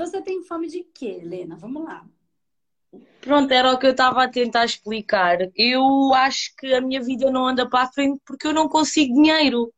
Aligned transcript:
você 0.00 0.22
tem 0.22 0.42
fome 0.42 0.66
de 0.66 0.82
quê, 0.82 1.20
Helena? 1.20 1.56
Vamos 1.56 1.84
lá. 1.84 2.06
Pronto, 3.20 3.52
era 3.52 3.72
o 3.72 3.78
que 3.78 3.86
eu 3.86 3.90
estava 3.90 4.24
a 4.24 4.28
tentar 4.28 4.64
explicar. 4.64 5.38
Eu 5.54 6.12
acho 6.14 6.54
que 6.56 6.72
a 6.72 6.80
minha 6.80 7.02
vida 7.02 7.30
não 7.30 7.46
anda 7.46 7.68
para 7.68 7.84
a 7.84 7.92
frente 7.92 8.20
porque 8.24 8.46
eu 8.46 8.54
não 8.54 8.68
consigo 8.68 9.14
dinheiro. 9.14 9.72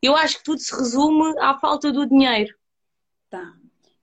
Eu 0.00 0.16
acho 0.16 0.38
que 0.38 0.44
tudo 0.44 0.58
se 0.58 0.74
resume 0.74 1.38
à 1.38 1.58
falta 1.58 1.92
do 1.92 2.06
dinheiro. 2.06 2.54
Tá. 3.30 3.56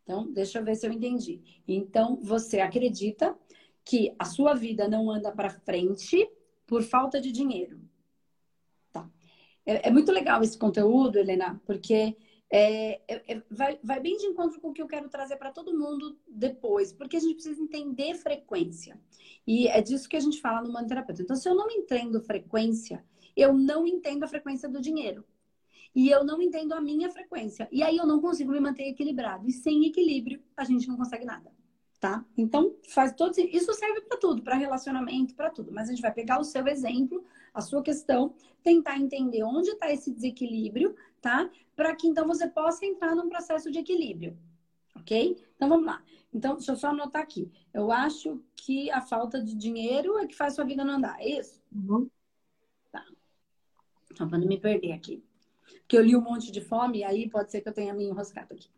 Então, 0.04 0.32
deixa 0.32 0.60
eu 0.60 0.64
ver 0.64 0.76
se 0.76 0.88
eu 0.88 0.92
entendi. 0.92 1.42
Então, 1.68 2.18
você 2.22 2.62
acredita 2.62 3.38
que 3.84 4.16
a 4.18 4.26
sua 4.26 4.54
vida 4.54 4.88
não 4.88 5.10
anda 5.10 5.32
para 5.32 5.50
frente 5.50 6.30
por 6.66 6.84
falta 6.84 7.20
de 7.20 7.32
dinheiro. 7.32 7.82
Tá. 8.92 9.10
É, 9.66 9.90
é 9.90 9.92
muito 9.92 10.12
legal 10.12 10.42
esse 10.42 10.58
conteúdo, 10.58 11.18
Helena, 11.18 11.60
porque 11.66 12.16
é, 12.52 13.02
é, 13.08 13.34
é, 13.34 13.44
vai, 13.50 13.80
vai 13.84 14.00
bem 14.00 14.18
de 14.18 14.26
encontro 14.26 14.60
com 14.60 14.70
o 14.70 14.74
que 14.74 14.82
eu 14.82 14.88
quero 14.88 15.08
trazer 15.08 15.38
para 15.38 15.52
todo 15.52 15.78
mundo 15.78 16.18
depois, 16.28 16.92
porque 16.92 17.18
a 17.18 17.20
gente 17.20 17.36
precisa 17.36 17.62
entender 17.62 18.16
frequência. 18.16 19.00
E 19.46 19.68
é 19.68 19.82
disso 19.82 20.10
que 20.10 20.18
a 20.18 20.20
gente 20.20 20.42
fala 20.42 20.62
no 20.62 20.72
Manoterapeuta. 20.72 21.22
Então, 21.22 21.36
se 21.36 21.48
eu 21.48 21.56
não 21.56 21.70
entendo 21.70 22.22
frequência, 22.22 23.06
eu 23.36 23.54
não 23.54 23.86
entendo 23.86 24.24
a 24.24 24.28
frequência 24.28 24.68
do 24.68 24.82
dinheiro. 24.82 25.24
E 25.96 26.10
eu 26.10 26.24
não 26.24 26.42
entendo 26.42 26.74
a 26.74 26.82
minha 26.82 27.10
frequência. 27.10 27.68
E 27.72 27.82
aí 27.84 27.98
eu 27.98 28.06
não 28.06 28.22
consigo 28.22 28.52
me 28.52 28.60
manter 28.60 28.88
equilibrado. 28.88 29.48
E 29.48 29.52
sem 29.52 29.86
equilíbrio, 29.86 30.42
a 30.56 30.64
gente 30.64 30.88
não 30.88 30.98
consegue 30.98 31.26
nada 31.26 31.52
tá? 32.00 32.26
Então, 32.38 32.76
faz 32.88 33.14
todo 33.14 33.38
isso 33.38 33.74
serve 33.74 34.02
para 34.02 34.18
tudo, 34.18 34.42
para 34.42 34.56
relacionamento, 34.56 35.36
para 35.36 35.50
tudo. 35.50 35.72
Mas 35.72 35.90
a 35.90 35.92
gente 35.92 36.02
vai 36.02 36.14
pegar 36.14 36.40
o 36.40 36.44
seu 36.44 36.66
exemplo, 36.68 37.24
a 37.54 37.62
sua 37.62 37.84
questão, 37.84 38.34
tentar 38.64 38.98
entender 38.98 39.44
onde 39.44 39.72
está 39.72 39.92
esse 39.92 40.12
desequilíbrio, 40.12 40.96
tá? 41.22 41.50
Para 41.80 41.96
que 41.96 42.08
então 42.08 42.28
você 42.28 42.46
possa 42.46 42.86
entrar 42.86 43.16
num 43.16 43.30
processo 43.30 43.72
de 43.72 43.80
equilíbrio, 43.80 44.38
ok? 44.98 45.42
Então 45.56 45.70
vamos 45.70 45.86
lá. 45.86 46.04
Então, 46.34 46.56
deixa 46.56 46.74
eu 46.74 46.76
só 46.76 46.90
anotar 46.90 47.22
aqui. 47.22 47.50
Eu 47.74 47.90
acho 47.90 48.44
que 48.54 48.92
a 48.92 49.00
falta 49.00 49.42
de 49.42 49.56
dinheiro 49.56 50.18
é 50.18 50.28
que 50.28 50.36
faz 50.36 50.56
sua 50.56 50.66
vida 50.66 50.84
não 50.84 50.96
andar, 50.96 51.18
é 51.22 51.40
isso? 51.40 51.64
Uhum. 51.74 52.10
Tá. 52.92 53.06
Só 54.14 54.28
para 54.28 54.38
não 54.38 54.46
me 54.46 54.60
perder 54.60 54.92
aqui. 54.92 55.24
Porque 55.80 55.98
eu 55.98 56.04
li 56.04 56.18
um 56.18 56.22
monte 56.22 56.52
de 56.52 56.60
fome, 56.60 57.06
aí 57.06 57.30
pode 57.30 57.50
ser 57.50 57.62
que 57.62 57.70
eu 57.70 57.74
tenha 57.74 57.94
me 57.94 58.04
enroscado 58.04 58.54
aqui 58.54 58.70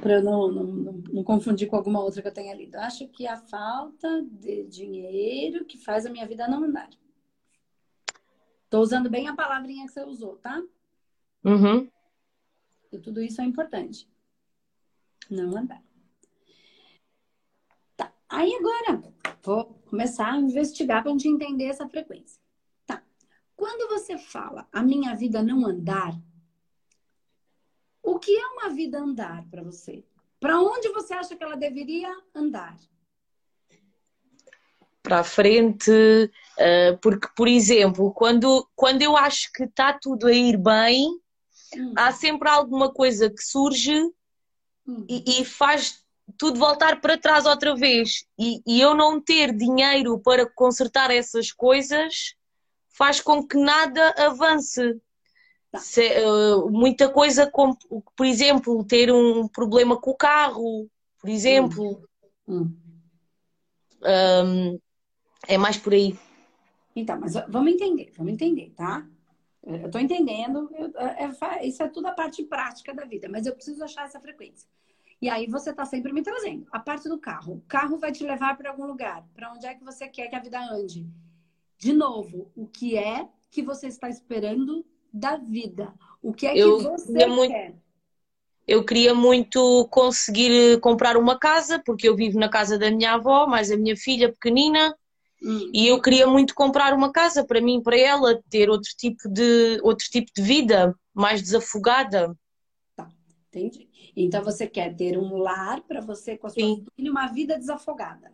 para 0.00 0.14
eu 0.14 0.22
não, 0.22 0.52
não, 0.52 0.64
não, 0.64 0.92
não, 1.12 1.24
confundir 1.24 1.68
com 1.68 1.76
alguma 1.76 2.02
outra 2.02 2.20
que 2.20 2.28
eu 2.28 2.34
tenha 2.34 2.54
lido. 2.54 2.76
Acho 2.76 3.06
que 3.08 3.26
a 3.26 3.36
falta 3.36 4.22
de 4.22 4.64
dinheiro 4.64 5.64
que 5.64 5.78
faz 5.78 6.04
a 6.04 6.10
minha 6.10 6.26
vida 6.26 6.48
não 6.48 6.64
andar. 6.64 6.90
Estou 8.74 8.82
usando 8.82 9.08
bem 9.08 9.28
a 9.28 9.36
palavrinha 9.36 9.86
que 9.86 9.92
você 9.92 10.02
usou, 10.02 10.34
tá? 10.38 10.60
Uhum. 11.44 11.88
E 12.90 12.98
tudo 12.98 13.22
isso 13.22 13.40
é 13.40 13.44
importante. 13.44 14.10
Não 15.30 15.56
andar. 15.56 15.80
Tá. 17.96 18.12
Aí 18.28 18.52
agora, 18.52 19.14
vou 19.44 19.80
começar 19.88 20.32
a 20.32 20.38
investigar 20.38 21.04
para 21.04 21.12
a 21.12 21.12
gente 21.12 21.28
entender 21.28 21.66
essa 21.66 21.88
frequência. 21.88 22.42
Tá. 22.84 23.00
Quando 23.54 23.88
você 23.90 24.18
fala 24.18 24.66
a 24.72 24.82
minha 24.82 25.14
vida 25.14 25.40
não 25.40 25.64
andar, 25.64 26.20
o 28.02 28.18
que 28.18 28.36
é 28.36 28.46
uma 28.48 28.70
vida 28.70 28.98
andar 28.98 29.48
para 29.50 29.62
você? 29.62 30.04
Para 30.40 30.60
onde 30.60 30.88
você 30.88 31.14
acha 31.14 31.36
que 31.36 31.44
ela 31.44 31.56
deveria 31.56 32.12
andar? 32.34 32.76
Para 35.00 35.22
frente, 35.22 35.92
porque, 37.00 37.28
por 37.36 37.48
exemplo, 37.48 38.12
quando, 38.12 38.68
quando 38.76 39.02
eu 39.02 39.16
acho 39.16 39.50
que 39.52 39.64
está 39.64 39.92
tudo 39.92 40.26
a 40.26 40.32
ir 40.32 40.56
bem, 40.56 41.08
hum. 41.76 41.94
há 41.96 42.12
sempre 42.12 42.48
alguma 42.48 42.92
coisa 42.92 43.28
que 43.28 43.42
surge 43.42 43.94
hum. 44.86 45.04
e, 45.08 45.40
e, 45.40 45.44
faz 45.44 46.04
tudo 46.38 46.58
voltar 46.58 47.00
para 47.00 47.18
trás 47.18 47.46
outra 47.46 47.74
vez. 47.74 48.24
E, 48.38 48.62
e 48.66 48.80
eu 48.80 48.94
não 48.94 49.20
ter 49.20 49.54
dinheiro 49.54 50.18
para 50.18 50.46
consertar 50.46 51.10
essas 51.10 51.50
coisas 51.52 52.34
faz 52.96 53.20
com 53.20 53.46
que 53.46 53.56
nada 53.56 54.14
avance. 54.16 55.00
Tá. 55.70 55.80
Se, 55.80 56.08
uh, 56.24 56.70
muita 56.70 57.08
coisa 57.08 57.50
como, 57.50 57.76
por 58.16 58.24
exemplo, 58.24 58.84
ter 58.84 59.12
um 59.12 59.48
problema 59.48 60.00
com 60.00 60.12
o 60.12 60.16
carro, 60.16 60.88
por 61.20 61.28
exemplo. 61.28 62.02
Hum. 62.46 62.72
Um, 64.02 64.78
é 65.48 65.58
mais 65.58 65.76
por 65.76 65.92
aí. 65.92 66.16
Então, 66.94 67.18
mas 67.18 67.34
vamos 67.48 67.72
entender, 67.72 68.12
vamos 68.16 68.32
entender, 68.32 68.72
tá? 68.76 69.06
Eu 69.62 69.90
tô 69.90 69.98
entendendo, 69.98 70.70
eu, 70.74 70.92
é, 70.98 71.24
é, 71.24 71.66
isso 71.66 71.82
é 71.82 71.88
tudo 71.88 72.06
a 72.06 72.12
parte 72.12 72.44
prática 72.44 72.94
da 72.94 73.04
vida, 73.04 73.28
mas 73.28 73.46
eu 73.46 73.54
preciso 73.54 73.82
achar 73.82 74.04
essa 74.04 74.20
frequência. 74.20 74.68
E 75.20 75.28
aí 75.28 75.46
você 75.46 75.72
tá 75.72 75.86
sempre 75.86 76.12
me 76.12 76.22
trazendo 76.22 76.66
a 76.70 76.78
parte 76.78 77.08
do 77.08 77.18
carro. 77.18 77.54
O 77.54 77.60
carro 77.62 77.96
vai 77.96 78.12
te 78.12 78.22
levar 78.22 78.56
para 78.58 78.70
algum 78.70 78.84
lugar. 78.84 79.26
Para 79.34 79.52
onde 79.52 79.64
é 79.64 79.74
que 79.74 79.82
você 79.82 80.06
quer 80.06 80.28
que 80.28 80.36
a 80.36 80.40
vida 80.40 80.60
ande? 80.70 81.08
De 81.78 81.92
novo, 81.92 82.50
o 82.54 82.66
que 82.66 82.98
é 82.98 83.26
que 83.50 83.62
você 83.62 83.86
está 83.86 84.08
esperando 84.08 84.84
da 85.12 85.36
vida. 85.36 85.94
O 86.20 86.32
que 86.32 86.46
é 86.46 86.52
que 86.52 86.58
eu 86.58 86.80
você 86.80 87.12
quer? 87.12 87.28
Muito, 87.28 87.80
eu 88.66 88.84
queria 88.84 89.14
muito 89.14 89.86
conseguir 89.90 90.80
comprar 90.80 91.16
uma 91.16 91.38
casa, 91.38 91.80
porque 91.84 92.08
eu 92.08 92.16
vivo 92.16 92.38
na 92.38 92.48
casa 92.48 92.78
da 92.78 92.90
minha 92.90 93.12
avó, 93.12 93.46
mais 93.46 93.70
a 93.70 93.76
minha 93.76 93.96
filha 93.96 94.32
pequenina, 94.32 94.96
hum. 95.44 95.70
e 95.72 95.86
eu 95.86 96.00
queria 96.00 96.26
muito 96.26 96.54
comprar 96.54 96.94
uma 96.94 97.12
casa 97.12 97.44
para 97.44 97.60
mim, 97.60 97.82
para 97.82 97.98
ela, 97.98 98.42
ter 98.48 98.70
outro 98.70 98.90
tipo 98.96 99.28
de, 99.28 99.78
outro 99.82 100.06
tipo 100.10 100.30
de 100.34 100.42
vida, 100.42 100.94
mais 101.12 101.42
desafogada. 101.42 102.36
Tá, 102.96 103.10
entendi. 103.48 103.88
Então 104.16 104.42
você 104.42 104.66
quer 104.66 104.94
ter 104.94 105.18
um 105.18 105.36
lar 105.36 105.82
para 105.82 106.00
você 106.00 106.36
com 106.36 106.46
a 106.46 106.50
sua 106.50 106.62
Sim. 106.62 106.84
filha, 106.96 107.10
uma 107.10 107.26
vida 107.26 107.58
desafogada. 107.58 108.32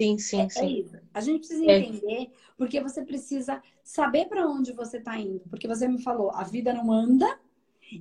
Sim, 0.00 0.18
sim, 0.18 0.40
é, 0.40 0.48
sim. 0.48 0.60
É 0.60 0.68
isso. 0.80 0.96
A 1.14 1.20
gente 1.20 1.38
precisa 1.40 1.70
é. 1.70 1.78
entender, 1.78 2.30
porque 2.56 2.80
você 2.80 3.04
precisa 3.04 3.62
saber 3.84 4.26
para 4.26 4.46
onde 4.48 4.72
você 4.72 4.98
está 4.98 5.16
indo. 5.18 5.40
Porque 5.48 5.68
você 5.68 5.86
me 5.86 6.02
falou, 6.02 6.30
a 6.32 6.42
vida 6.42 6.72
não 6.72 6.90
anda. 6.90 7.38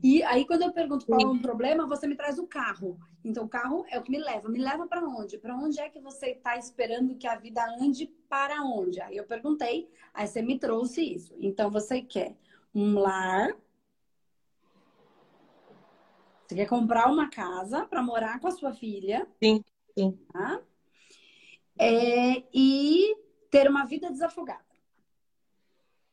E 0.03 0.24
aí, 0.24 0.46
quando 0.46 0.62
eu 0.62 0.72
pergunto 0.72 1.06
qual 1.06 1.19
é 1.19 1.25
o 1.25 1.41
problema, 1.41 1.88
você 1.88 2.07
me 2.07 2.16
traz 2.16 2.40
o 2.40 2.47
carro. 2.47 3.00
Então, 3.24 3.46
o 3.46 3.50
carro 3.50 3.85
é 3.90 4.00
o 4.00 4.03
que 4.03 4.12
me 4.12 4.19
leva. 4.19 4.47
Me 4.50 4.59
leva 4.59 4.88
para 4.88 5.03
onde? 5.03 5.38
Para 5.38 5.56
onde 5.56 5.79
é 5.79 5.90
que 5.90 6.00
você 6.00 6.31
está 6.31 6.57
esperando 6.57 7.16
que 7.16 7.28
a 7.28 7.35
vida 7.35 7.63
ande 7.79 8.07
para 8.29 8.63
onde? 8.63 9.02
Aí 9.02 9.18
eu 9.18 9.25
perguntei, 9.25 9.90
aí 10.13 10.28
você 10.28 10.41
me 10.41 10.57
trouxe 10.57 11.02
isso. 11.02 11.35
Então, 11.40 11.69
você 11.69 12.02
quer 12.02 12.35
um 12.74 13.00
lar. 13.00 13.56
Você 16.47 16.56
quer 16.56 16.68
comprar 16.68 17.12
uma 17.12 17.29
casa 17.29 17.85
para 17.85 18.02
morar 18.02 18.40
com 18.40 18.47
a 18.47 18.52
sua 18.52 18.73
filha. 18.73 19.28
Sim, 19.41 19.63
sim. 19.97 20.18
Tá? 20.31 20.62
é, 21.81 22.44
e 22.53 23.16
ter 23.50 23.68
uma 23.68 23.85
vida 23.85 24.12
desafogada. 24.12 24.63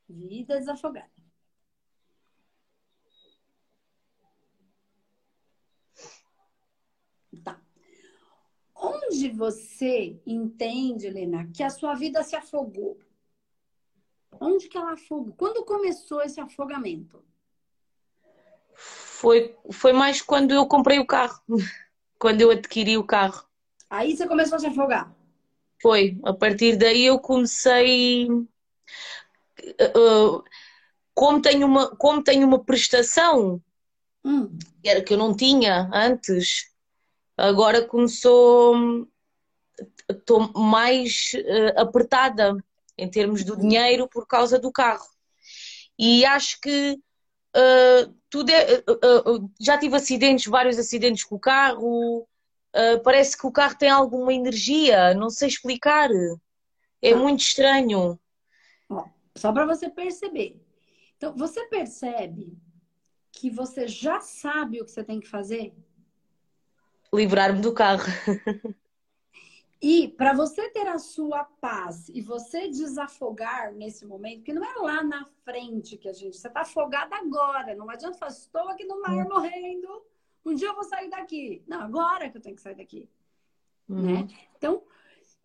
Vida 0.07 0.57
desafogada. 0.57 1.11
Tá. 7.43 7.61
Onde 8.81 9.29
você 9.29 10.17
entende, 10.25 11.07
Helena, 11.07 11.49
que 11.53 11.61
a 11.61 11.69
sua 11.69 11.95
vida 11.95 12.23
se 12.23 12.35
afogou? 12.35 12.97
Onde 14.39 14.69
que 14.69 14.77
ela 14.77 14.93
afogou? 14.93 15.33
Quando 15.33 15.65
começou 15.65 16.21
esse 16.21 16.39
afogamento? 16.39 17.21
Foi, 18.73 19.53
foi 19.69 19.91
mais 19.91 20.21
quando 20.21 20.51
eu 20.51 20.65
comprei 20.65 20.97
o 20.97 21.05
carro. 21.05 21.41
Quando 22.17 22.41
eu 22.41 22.51
adquiri 22.51 22.97
o 22.97 23.03
carro. 23.03 23.45
Aí 23.89 24.15
você 24.15 24.27
começou 24.27 24.57
a 24.57 24.59
se 24.59 24.67
afogar? 24.67 25.13
Foi. 25.81 26.17
A 26.23 26.33
partir 26.33 26.75
daí 26.75 27.05
eu 27.05 27.17
comecei. 27.17 28.29
Uh, 28.29 30.43
como, 31.13 31.41
tenho 31.41 31.65
uma, 31.65 31.95
como 31.95 32.21
tenho 32.21 32.45
uma 32.45 32.61
prestação, 32.61 33.61
hum. 34.23 34.57
era 34.83 35.01
que 35.01 35.13
eu 35.13 35.17
não 35.17 35.33
tinha 35.33 35.89
antes, 35.93 36.69
agora 37.39 37.85
começou. 37.85 39.07
Estou 40.09 40.51
mais 40.53 41.31
uh, 41.35 41.79
apertada 41.79 42.57
em 42.97 43.09
termos 43.09 43.45
do 43.45 43.55
dinheiro 43.55 44.09
por 44.09 44.27
causa 44.27 44.59
do 44.59 44.71
carro. 44.71 45.07
E 45.97 46.25
acho 46.25 46.59
que 46.59 46.99
uh, 47.55 48.13
tudo 48.29 48.49
é, 48.49 48.83
já 49.59 49.77
tive 49.77 49.95
acidentes, 49.95 50.45
vários 50.47 50.77
acidentes 50.77 51.23
com 51.23 51.35
o 51.35 51.39
carro, 51.39 52.21
uh, 52.23 53.03
parece 53.03 53.37
que 53.37 53.47
o 53.47 53.51
carro 53.51 53.77
tem 53.77 53.89
alguma 53.89 54.33
energia, 54.33 55.13
não 55.13 55.29
sei 55.29 55.47
explicar. 55.47 56.09
É 57.01 57.15
muito 57.15 57.39
estranho. 57.39 58.19
Só 59.35 59.53
para 59.53 59.65
você 59.65 59.89
perceber. 59.89 60.61
Então, 61.15 61.33
você 61.35 61.65
percebe 61.67 62.57
que 63.31 63.49
você 63.49 63.87
já 63.87 64.19
sabe 64.19 64.81
o 64.81 64.85
que 64.85 64.91
você 64.91 65.03
tem 65.03 65.19
que 65.19 65.27
fazer? 65.27 65.73
Livrar-me 67.13 67.61
do 67.61 67.73
carro. 67.73 68.03
E 69.81 70.09
para 70.09 70.33
você 70.33 70.69
ter 70.71 70.87
a 70.87 70.99
sua 70.99 71.45
paz 71.45 72.09
e 72.09 72.19
você 72.19 72.67
desafogar 72.67 73.73
nesse 73.73 74.05
momento, 74.05 74.43
que 74.43 74.51
não 74.51 74.61
é 74.61 74.75
lá 74.75 75.01
na 75.01 75.25
frente 75.45 75.95
que 75.95 76.09
a 76.09 76.11
gente. 76.11 76.35
Você 76.35 76.49
está 76.49 76.61
afogada 76.61 77.15
agora. 77.15 77.73
Não 77.75 77.89
adianta 77.89 78.17
falar, 78.17 78.31
estou 78.31 78.67
aqui 78.67 78.83
no 78.83 79.01
mar 79.01 79.25
morrendo 79.25 80.03
um 80.45 80.55
dia 80.55 80.69
eu 80.69 80.75
vou 80.75 80.83
sair 80.83 81.09
daqui. 81.09 81.63
Não, 81.67 81.81
agora 81.81 82.29
que 82.29 82.37
eu 82.37 82.41
tenho 82.41 82.55
que 82.55 82.61
sair 82.61 82.75
daqui. 82.75 83.09
Uhum. 83.87 84.25
Né? 84.25 84.27
Então, 84.57 84.83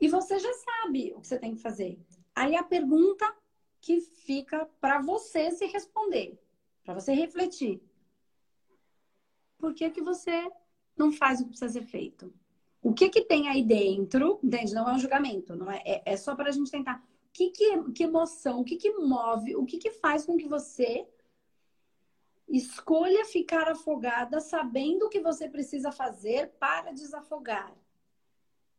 e 0.00 0.08
você 0.08 0.38
já 0.38 0.52
sabe 0.52 1.12
o 1.14 1.20
que 1.20 1.26
você 1.26 1.38
tem 1.38 1.54
que 1.54 1.62
fazer. 1.62 1.98
Aí 2.34 2.56
a 2.56 2.62
pergunta 2.62 3.32
que 3.80 4.00
fica 4.00 4.66
para 4.80 5.00
você 5.00 5.50
se 5.50 5.66
responder, 5.66 6.38
para 6.84 6.94
você 6.94 7.12
refletir. 7.12 7.82
Por 9.58 9.74
que 9.74 9.90
que 9.90 10.02
você 10.02 10.50
não 10.96 11.12
faz 11.12 11.40
o 11.40 11.44
que 11.44 11.50
precisa 11.50 11.72
ser 11.72 11.82
feito? 11.82 12.32
O 12.82 12.92
que 12.92 13.08
que 13.08 13.22
tem 13.22 13.48
aí 13.48 13.62
dentro, 13.62 14.38
entende? 14.42 14.74
Não 14.74 14.88
é 14.88 14.94
um 14.94 14.98
julgamento, 14.98 15.56
não 15.56 15.70
é, 15.70 15.82
é, 15.84 16.02
é 16.04 16.16
só 16.16 16.34
para 16.34 16.50
a 16.50 16.52
gente 16.52 16.70
tentar. 16.70 17.02
O 17.28 17.32
que 17.32 17.50
que, 17.50 17.82
que 17.92 18.04
emoção, 18.04 18.60
o 18.60 18.64
que 18.64 18.76
que 18.76 18.90
move, 18.92 19.56
o 19.56 19.64
que 19.64 19.78
que 19.78 19.90
faz 19.90 20.26
com 20.26 20.36
que 20.36 20.46
você 20.46 21.06
escolha 22.46 23.24
ficar 23.24 23.68
afogada 23.68 24.38
sabendo 24.38 25.06
o 25.06 25.08
que 25.08 25.20
você 25.20 25.48
precisa 25.48 25.90
fazer 25.90 26.52
para 26.58 26.92
desafogar? 26.92 27.74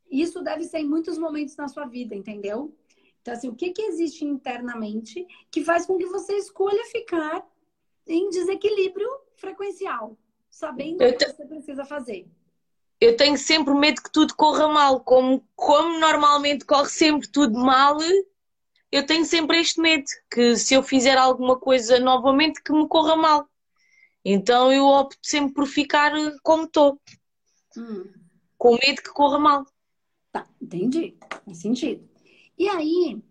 Isso 0.10 0.42
deve 0.42 0.64
ser 0.64 0.80
em 0.80 0.88
muitos 0.88 1.18
momentos 1.18 1.58
na 1.58 1.68
sua 1.68 1.86
vida, 1.86 2.16
entendeu? 2.16 2.74
Então, 3.22 3.34
assim, 3.34 3.50
o 3.50 3.56
que, 3.56 3.72
que 3.72 3.82
existe 3.82 4.24
internamente 4.24 5.28
que 5.50 5.64
faz 5.64 5.86
com 5.86 5.98
que 5.98 6.06
você 6.06 6.38
escolha 6.38 6.86
ficar 6.86 7.44
em 8.06 8.30
desequilíbrio 8.30 9.10
frequencial, 9.36 10.16
sabendo 10.56 11.04
o 11.04 11.18
que 11.18 11.25
você 11.25 11.46
precisa 11.46 11.84
fazer? 11.84 12.28
Eu 13.00 13.18
tenho 13.18 13.38
sempre 13.38 13.74
medo 13.74 14.02
que 14.02 14.12
tudo 14.12 14.34
corra 14.36 14.69
mal. 14.69 15.02
Como, 15.02 15.46
como 15.54 16.00
normalmente 16.00 16.63
corre 16.63 16.90
sempre 16.90 17.28
tudo 17.28 17.60
mal, 17.60 17.98
eu 18.90 19.06
tenho 19.06 19.25
sempre 19.25 19.60
este 19.60 19.81
medo 19.81 20.06
que 20.31 20.56
se 20.56 20.74
eu 20.74 20.81
fizer 20.81 21.18
alguma 21.18 21.60
coisa 21.60 22.00
novamente 22.00 22.63
que 22.63 22.72
me 22.72 22.88
corra 22.88 23.18
mal. 23.18 23.50
Então 24.24 24.72
eu 24.72 24.86
opto 24.86 25.19
sempre 25.22 25.54
por 25.54 25.68
ficar 25.68 26.13
como 26.42 26.63
estou. 26.63 27.01
Hum. 27.78 28.06
Com 28.58 28.78
medo 28.78 29.01
que 29.04 29.10
corra 29.10 29.38
mal. 29.38 29.66
Tá, 30.31 30.48
entendi. 30.62 31.18
Faz 31.44 31.58
sentido. 31.58 32.10
E 32.58 32.69
aí, 32.69 33.22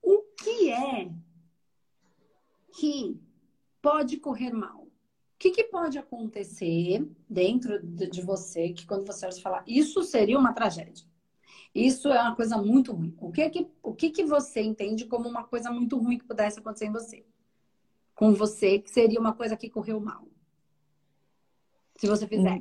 o 0.00 0.22
que 0.40 0.70
é 0.70 1.10
que 2.72 3.20
pode 3.82 4.18
correr 4.18 4.52
mal? 4.52 4.87
O 5.38 5.40
que, 5.40 5.52
que 5.52 5.62
pode 5.62 5.96
acontecer 5.96 7.08
dentro 7.30 7.80
de 7.80 8.20
você 8.20 8.70
que 8.70 8.84
quando 8.84 9.06
você 9.06 9.30
falar 9.40 9.62
isso 9.68 10.02
seria 10.02 10.36
uma 10.36 10.52
tragédia? 10.52 11.06
Isso 11.72 12.08
é 12.08 12.20
uma 12.20 12.34
coisa 12.34 12.58
muito 12.58 12.90
ruim. 12.90 13.14
O 13.20 13.30
que, 13.30 13.48
que, 13.48 13.68
o 13.80 13.94
que, 13.94 14.10
que 14.10 14.24
você 14.24 14.60
entende 14.60 15.04
como 15.04 15.28
uma 15.28 15.44
coisa 15.44 15.70
muito 15.70 15.96
ruim 15.96 16.18
que 16.18 16.24
pudesse 16.24 16.58
acontecer 16.58 16.86
em 16.86 16.92
você? 16.92 17.24
Com 18.16 18.34
você, 18.34 18.80
que 18.80 18.90
seria 18.90 19.20
uma 19.20 19.32
coisa 19.32 19.56
que 19.56 19.70
correu 19.70 20.00
mal? 20.00 20.26
Se 21.98 22.08
você 22.08 22.26
fizer. 22.26 22.60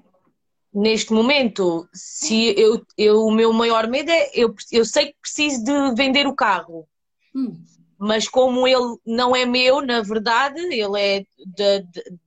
Neste 0.72 1.12
momento, 1.12 1.90
se 1.92 2.54
eu, 2.60 2.86
eu, 2.96 3.26
o 3.26 3.32
meu 3.32 3.52
maior 3.54 3.88
medo 3.88 4.12
é 4.12 4.30
eu, 4.36 4.54
eu 4.72 4.86
sei 4.86 5.08
que 5.08 5.16
preciso 5.20 5.64
de 5.64 5.96
vender 5.96 6.28
o 6.28 6.36
carro, 6.36 6.88
hum. 7.34 7.60
mas 7.98 8.30
como 8.30 8.68
ele 8.68 8.98
não 9.04 9.36
é 9.36 9.48
meu, 9.48 9.82
na 9.82 10.04
verdade, 10.04 10.60
ele 10.60 11.00
é 11.00 11.26
de, 11.44 11.80
de, 11.82 12.20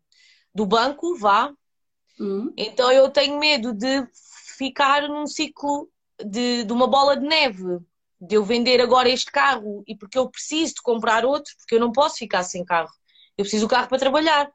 do 0.60 0.66
banco, 0.66 1.16
vá. 1.16 1.52
Hum. 2.20 2.52
Então 2.54 2.92
eu 2.92 3.08
tenho 3.08 3.38
medo 3.38 3.72
de 3.72 4.06
ficar 4.58 5.08
num 5.08 5.26
ciclo 5.26 5.88
de, 6.22 6.64
de 6.64 6.72
uma 6.72 6.86
bola 6.86 7.16
de 7.16 7.26
neve, 7.26 7.78
de 8.20 8.34
eu 8.34 8.44
vender 8.44 8.78
agora 8.78 9.08
este 9.08 9.32
carro 9.32 9.82
e 9.86 9.96
porque 9.96 10.18
eu 10.18 10.28
preciso 10.28 10.74
de 10.74 10.82
comprar 10.82 11.24
outro, 11.24 11.50
porque 11.56 11.76
eu 11.76 11.80
não 11.80 11.90
posso 11.90 12.16
ficar 12.16 12.42
sem 12.42 12.62
carro. 12.62 12.90
Eu 13.38 13.44
preciso 13.44 13.66
do 13.66 13.70
carro 13.70 13.88
para 13.88 13.98
trabalhar. 13.98 14.52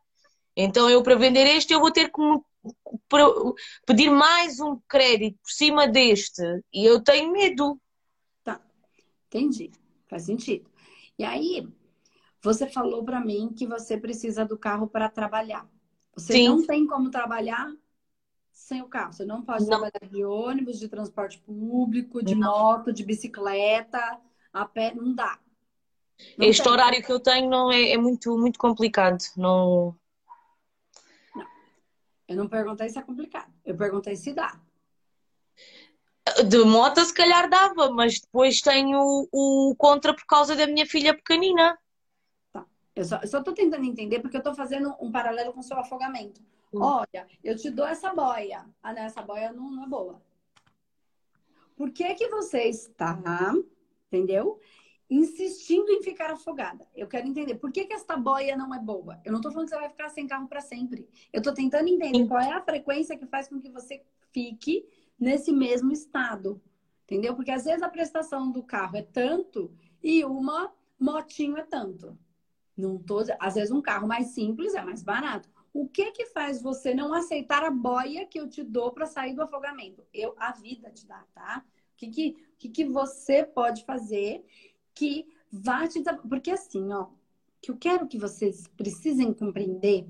Então 0.55 0.87
eu 0.87 1.01
para 1.01 1.15
vender 1.15 1.47
este 1.47 1.73
eu 1.73 1.79
vou 1.79 1.91
ter 1.91 2.11
que 2.11 2.21
pedir 3.87 4.11
mais 4.11 4.59
um 4.59 4.79
crédito 4.87 5.39
por 5.41 5.51
cima 5.51 5.87
deste 5.87 6.43
e 6.71 6.85
eu 6.85 7.01
tenho 7.03 7.31
medo. 7.31 7.81
Tá, 8.43 8.61
entendi. 9.25 9.71
Faz 10.07 10.23
sentido. 10.23 10.69
E 11.17 11.23
aí, 11.23 11.67
você 12.43 12.67
falou 12.67 13.03
para 13.03 13.19
mim 13.19 13.51
que 13.57 13.65
você 13.65 13.97
precisa 13.97 14.45
do 14.45 14.55
carro 14.55 14.87
para 14.87 15.09
trabalhar. 15.09 15.67
Você 16.15 16.33
Sim. 16.33 16.47
não 16.47 16.65
tem 16.65 16.87
como 16.87 17.09
trabalhar 17.09 17.71
sem 18.51 18.81
o 18.81 18.87
carro. 18.87 19.13
Você 19.13 19.25
não 19.25 19.41
pode 19.41 19.63
não. 19.63 19.69
trabalhar 19.69 20.09
de 20.09 20.23
ônibus, 20.23 20.79
de 20.79 20.87
transporte 20.87 21.37
público, 21.39 22.23
de 22.23 22.35
não. 22.35 22.49
moto, 22.49 22.93
de 22.93 23.03
bicicleta, 23.03 24.19
a 24.53 24.65
pé, 24.65 24.93
não 24.93 25.13
dá. 25.13 25.39
Não 26.37 26.47
este 26.47 26.63
tem. 26.63 26.71
horário 26.71 27.03
que 27.03 27.11
eu 27.11 27.19
tenho 27.19 27.49
não 27.49 27.71
é, 27.71 27.91
é 27.91 27.97
muito, 27.97 28.37
muito 28.37 28.57
complicado. 28.57 29.21
Não, 29.35 29.93
eu 32.27 32.35
não 32.35 32.47
perguntei 32.47 32.89
se 32.89 32.97
é 32.97 33.01
complicado. 33.01 33.51
Eu 33.63 33.75
perguntei 33.75 34.15
se 34.15 34.33
dá. 34.33 34.59
De 36.47 36.57
moto 36.65 37.05
se 37.05 37.13
calhar 37.13 37.47
dava, 37.47 37.91
mas 37.91 38.19
depois 38.19 38.59
tenho 38.61 38.99
o, 39.31 39.69
o 39.71 39.75
contra 39.75 40.13
por 40.13 40.25
causa 40.25 40.55
da 40.55 40.65
minha 40.65 40.85
filha 40.85 41.13
pequenina. 41.13 41.77
Eu 42.95 43.03
só, 43.03 43.19
estou 43.21 43.53
tentando 43.53 43.85
entender 43.85 44.19
porque 44.19 44.37
eu 44.37 44.39
estou 44.39 44.55
fazendo 44.55 44.95
um 45.01 45.11
paralelo 45.11 45.51
com 45.51 45.59
o 45.59 45.63
seu 45.63 45.77
afogamento. 45.77 46.41
Hum. 46.73 46.81
Olha, 46.81 47.27
eu 47.43 47.55
te 47.55 47.69
dou 47.69 47.85
essa 47.85 48.13
boia. 48.13 48.65
Ah, 48.81 48.93
não, 48.93 49.01
essa 49.01 49.21
boia 49.21 49.51
não, 49.51 49.69
não 49.69 49.83
é 49.83 49.87
boa. 49.87 50.21
Por 51.75 51.91
que 51.91 52.13
que 52.15 52.29
você 52.29 52.63
está, 52.63 53.19
entendeu? 54.07 54.59
insistindo 55.09 55.91
em 55.91 56.01
ficar 56.01 56.31
afogada. 56.31 56.87
Eu 56.95 57.07
quero 57.07 57.27
entender 57.27 57.55
por 57.55 57.71
que, 57.71 57.85
que 57.85 57.93
esta 57.93 58.17
boia 58.17 58.57
não 58.57 58.73
é 58.73 58.79
boa. 58.79 59.19
Eu 59.23 59.31
não 59.31 59.39
estou 59.39 59.51
falando 59.51 59.67
que 59.67 59.75
você 59.75 59.79
vai 59.79 59.89
ficar 59.89 60.09
sem 60.09 60.27
carro 60.27 60.47
para 60.47 60.61
sempre. 60.61 61.07
Eu 61.31 61.39
estou 61.39 61.53
tentando 61.53 61.87
entender 61.87 62.27
qual 62.27 62.39
é 62.39 62.51
a 62.51 62.61
frequência 62.61 63.17
que 63.17 63.25
faz 63.25 63.47
com 63.47 63.59
que 63.59 63.69
você 63.69 64.03
fique 64.31 64.87
nesse 65.19 65.51
mesmo 65.51 65.91
estado. 65.91 66.61
Entendeu? 67.03 67.35
Porque 67.35 67.51
às 67.51 67.65
vezes 67.65 67.83
a 67.83 67.89
prestação 67.89 68.51
do 68.51 68.63
carro 68.63 68.97
é 68.97 69.03
tanto 69.03 69.71
e 70.01 70.25
uma 70.25 70.73
motinho 70.99 71.57
é 71.57 71.63
tanto. 71.63 72.17
Não 72.77 72.97
tô, 72.97 73.23
às 73.39 73.55
vezes 73.55 73.71
um 73.71 73.81
carro 73.81 74.07
mais 74.07 74.27
simples 74.27 74.73
é 74.73 74.83
mais 74.83 75.01
barato. 75.01 75.49
O 75.73 75.87
que 75.87 76.11
que 76.11 76.25
faz 76.27 76.61
você 76.61 76.93
não 76.93 77.13
aceitar 77.13 77.63
a 77.63 77.71
boia 77.71 78.25
que 78.25 78.39
eu 78.39 78.47
te 78.47 78.63
dou 78.63 78.91
para 78.91 79.05
sair 79.05 79.33
do 79.33 79.41
afogamento? 79.41 80.03
Eu 80.13 80.33
a 80.37 80.51
vida 80.51 80.89
te 80.89 81.05
dá, 81.05 81.25
tá? 81.33 81.65
O 81.93 81.97
que 81.97 82.07
que, 82.07 82.29
o 82.29 82.57
que, 82.57 82.69
que 82.69 82.85
você 82.85 83.43
pode 83.43 83.83
fazer 83.85 84.45
que 84.93 85.27
vai 85.51 85.87
te 85.87 86.01
Porque 86.27 86.51
assim, 86.51 86.91
ó, 86.91 87.07
que 87.61 87.71
eu 87.71 87.77
quero 87.77 88.07
que 88.07 88.17
vocês 88.17 88.67
precisem 88.75 89.33
compreender 89.33 90.07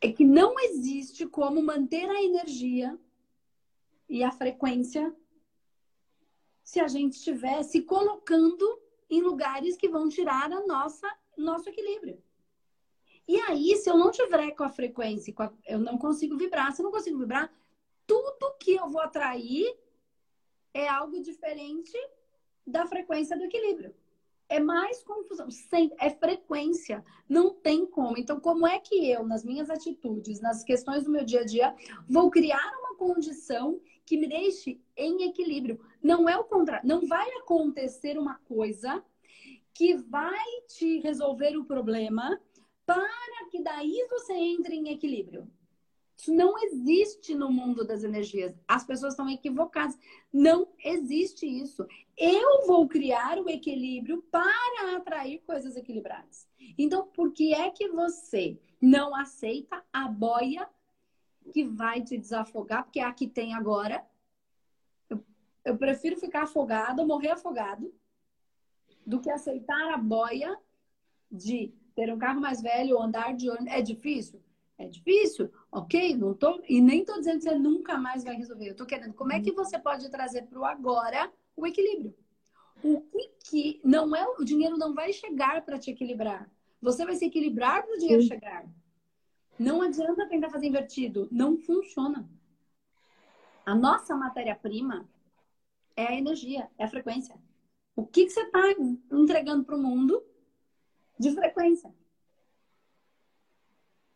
é 0.00 0.12
que 0.12 0.24
não 0.24 0.58
existe 0.58 1.26
como 1.26 1.62
manter 1.62 2.08
a 2.08 2.22
energia 2.22 2.98
e 4.08 4.22
a 4.22 4.30
frequência 4.30 5.14
se 6.62 6.80
a 6.80 6.88
gente 6.88 7.14
estiver 7.14 7.62
se 7.62 7.82
colocando 7.82 8.80
em 9.10 9.20
lugares 9.22 9.76
que 9.76 9.88
vão 9.88 10.08
tirar 10.08 10.52
a 10.52 10.66
nossa 10.66 11.08
nosso 11.36 11.68
equilíbrio. 11.68 12.20
E 13.26 13.38
aí, 13.42 13.76
se 13.76 13.90
eu 13.90 13.96
não 13.96 14.10
tiver 14.10 14.50
com 14.52 14.64
a 14.64 14.70
frequência, 14.70 15.32
com 15.32 15.42
a, 15.42 15.52
eu 15.66 15.78
não 15.78 15.98
consigo 15.98 16.36
vibrar. 16.36 16.72
Se 16.72 16.80
eu 16.80 16.84
não 16.84 16.90
consigo 16.90 17.18
vibrar, 17.18 17.52
tudo 18.06 18.56
que 18.58 18.74
eu 18.74 18.88
vou 18.88 19.02
atrair 19.02 19.76
é 20.72 20.88
algo 20.88 21.20
diferente 21.20 21.96
da 22.66 22.86
frequência 22.86 23.36
do 23.36 23.44
equilíbrio. 23.44 23.94
É 24.48 24.58
mais 24.58 25.02
confusão, 25.02 25.46
é 25.98 26.08
frequência, 26.08 27.04
não 27.28 27.50
tem 27.50 27.84
como. 27.84 28.16
Então, 28.16 28.40
como 28.40 28.66
é 28.66 28.78
que 28.78 29.10
eu, 29.10 29.22
nas 29.26 29.44
minhas 29.44 29.68
atitudes, 29.68 30.40
nas 30.40 30.64
questões 30.64 31.04
do 31.04 31.10
meu 31.10 31.22
dia 31.22 31.40
a 31.40 31.44
dia, 31.44 31.76
vou 32.08 32.30
criar 32.30 32.72
uma 32.78 32.96
condição 32.96 33.78
que 34.08 34.16
me 34.16 34.26
deixe 34.26 34.80
em 34.96 35.28
equilíbrio? 35.28 35.78
Não 36.02 36.26
é 36.26 36.34
o 36.38 36.44
contrário, 36.44 36.88
não 36.88 37.06
vai 37.06 37.28
acontecer 37.36 38.18
uma 38.18 38.36
coisa 38.36 39.04
que 39.74 39.94
vai 39.94 40.46
te 40.66 40.98
resolver 41.00 41.58
o 41.58 41.66
problema 41.66 42.40
para 42.86 43.50
que 43.50 43.62
daí 43.62 44.06
você 44.08 44.32
entre 44.32 44.74
em 44.76 44.88
equilíbrio. 44.88 45.46
Isso 46.16 46.32
não 46.32 46.58
existe 46.64 47.34
no 47.34 47.52
mundo 47.52 47.86
das 47.86 48.02
energias. 48.02 48.58
As 48.66 48.82
pessoas 48.82 49.12
estão 49.12 49.28
equivocadas. 49.28 49.96
Não 50.32 50.66
existe 50.82 51.46
isso. 51.46 51.86
Eu 52.16 52.66
vou 52.66 52.88
criar 52.88 53.38
o 53.38 53.48
equilíbrio 53.48 54.24
para 54.30 54.96
atrair 54.96 55.42
coisas 55.46 55.76
equilibradas. 55.76 56.48
Então, 56.76 57.06
por 57.08 57.30
que 57.32 57.54
é 57.54 57.70
que 57.70 57.88
você 57.88 58.58
não 58.80 59.14
aceita 59.14 59.84
a 59.92 60.08
boia 60.08 60.68
que 61.48 61.64
vai 61.64 62.02
te 62.02 62.16
desafogar? 62.16 62.84
Porque 62.84 63.00
é 63.00 63.04
a 63.04 63.12
que 63.12 63.26
tem 63.26 63.54
agora. 63.54 64.04
Eu, 65.08 65.24
eu 65.64 65.76
prefiro 65.76 66.16
ficar 66.16 66.44
afogado, 66.44 67.06
morrer 67.06 67.30
afogado, 67.30 67.92
do 69.06 69.20
que 69.20 69.30
aceitar 69.30 69.92
a 69.92 69.96
boia 69.96 70.56
de 71.30 71.72
ter 71.94 72.12
um 72.12 72.18
carro 72.18 72.40
mais 72.40 72.60
velho 72.60 72.96
ou 72.96 73.02
andar 73.02 73.34
de 73.34 73.50
ônibus. 73.50 73.72
É 73.72 73.82
difícil? 73.82 74.42
É 74.78 74.86
difícil, 74.86 75.50
ok? 75.72 76.14
Não 76.16 76.32
tô, 76.32 76.62
e 76.68 76.80
nem 76.80 77.00
estou 77.00 77.18
dizendo 77.18 77.38
que 77.38 77.44
você 77.44 77.58
nunca 77.58 77.98
mais 77.98 78.22
vai 78.22 78.36
resolver. 78.36 78.68
Eu 78.68 78.72
estou 78.72 78.86
querendo, 78.86 79.12
como 79.12 79.32
é 79.32 79.40
que 79.40 79.50
você 79.50 79.76
pode 79.76 80.08
trazer 80.08 80.42
para 80.42 80.58
o 80.58 80.64
agora 80.64 81.32
o 81.56 81.66
equilíbrio? 81.66 82.14
O 82.82 83.00
que, 83.00 83.28
que 83.44 83.80
não 83.84 84.14
é 84.14 84.24
o 84.38 84.44
dinheiro 84.44 84.78
não 84.78 84.94
vai 84.94 85.12
chegar 85.12 85.64
para 85.64 85.78
te 85.78 85.90
equilibrar. 85.90 86.48
Você 86.80 87.04
vai 87.04 87.16
se 87.16 87.24
equilibrar 87.24 87.84
para 87.84 87.96
o 87.96 87.98
dinheiro 87.98 88.22
Sim. 88.22 88.28
chegar. 88.28 88.64
Não 89.58 89.82
adianta 89.82 90.28
tentar 90.28 90.50
fazer 90.50 90.66
invertido, 90.66 91.28
não 91.30 91.56
funciona. 91.58 92.28
A 93.66 93.74
nossa 93.74 94.14
matéria-prima 94.14 95.08
é 95.96 96.06
a 96.06 96.16
energia, 96.16 96.70
é 96.78 96.84
a 96.84 96.88
frequência. 96.88 97.34
O 97.96 98.06
que, 98.06 98.24
que 98.24 98.30
você 98.30 98.42
está 98.42 98.60
entregando 99.10 99.64
para 99.64 99.76
o 99.76 99.82
mundo 99.82 100.24
de 101.18 101.32
frequência? 101.32 101.92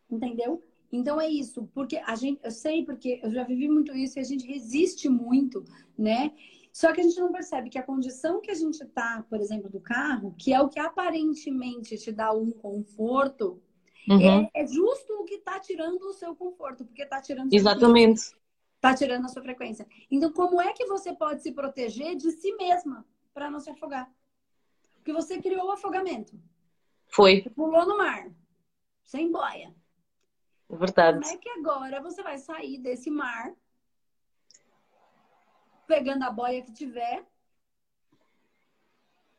Entendeu? 0.09 0.63
Então 0.91 1.19
é 1.19 1.27
isso, 1.27 1.69
porque 1.73 1.97
a 1.97 2.15
gente, 2.15 2.39
eu 2.43 2.51
sei 2.51 2.85
porque 2.85 3.19
eu 3.21 3.31
já 3.31 3.43
vivi 3.43 3.67
muito 3.67 3.91
isso 3.93 4.17
e 4.17 4.21
a 4.21 4.23
gente 4.23 4.45
resiste 4.45 5.09
muito, 5.09 5.65
né? 5.97 6.31
Só 6.71 6.93
que 6.93 7.01
a 7.01 7.03
gente 7.03 7.19
não 7.19 7.31
percebe 7.31 7.69
que 7.69 7.77
a 7.77 7.83
condição 7.83 8.39
que 8.39 8.49
a 8.49 8.55
gente 8.55 8.83
tá, 8.85 9.25
por 9.29 9.41
exemplo, 9.41 9.69
do 9.69 9.79
carro, 9.79 10.33
que 10.37 10.53
é 10.53 10.61
o 10.61 10.69
que 10.69 10.79
aparentemente 10.79 11.97
te 11.97 12.11
dá 12.11 12.31
um 12.31 12.51
conforto, 12.51 13.61
uhum. 14.07 14.21
é, 14.21 14.51
é, 14.53 14.67
justo 14.67 15.13
o 15.21 15.25
que 15.25 15.35
está 15.35 15.59
tirando 15.59 16.01
o 16.03 16.13
seu 16.13 16.35
conforto, 16.35 16.85
porque 16.85 17.03
está 17.03 17.21
tirando 17.21 17.53
Exatamente. 17.53 18.33
Está 18.75 18.93
tirando 18.93 19.25
a 19.25 19.29
sua 19.29 19.41
frequência. 19.41 19.87
Então, 20.11 20.31
como 20.31 20.61
é 20.61 20.73
que 20.73 20.85
você 20.85 21.13
pode 21.13 21.41
se 21.41 21.51
proteger 21.51 22.15
de 22.15 22.31
si 22.31 22.53
mesma 22.55 23.05
para 23.33 23.49
não 23.49 23.59
se 23.59 23.69
afogar? 23.69 24.11
Porque 24.95 25.13
você 25.13 25.41
criou 25.41 25.67
o 25.67 25.71
afogamento. 25.71 26.37
Foi. 27.07 27.41
Você 27.41 27.49
pulou 27.49 27.85
no 27.85 27.97
mar, 27.97 28.29
sem 29.03 29.31
boia. 29.31 29.73
É 30.69 30.75
verdade. 30.75 31.21
Como 31.21 31.33
é 31.33 31.37
que 31.37 31.49
agora 31.49 32.01
você 32.01 32.21
vai 32.21 32.37
sair 32.37 32.77
desse 32.77 33.09
mar 33.09 33.53
pegando 35.87 36.23
a 36.23 36.31
boia 36.31 36.61
que 36.61 36.71
tiver. 36.71 37.25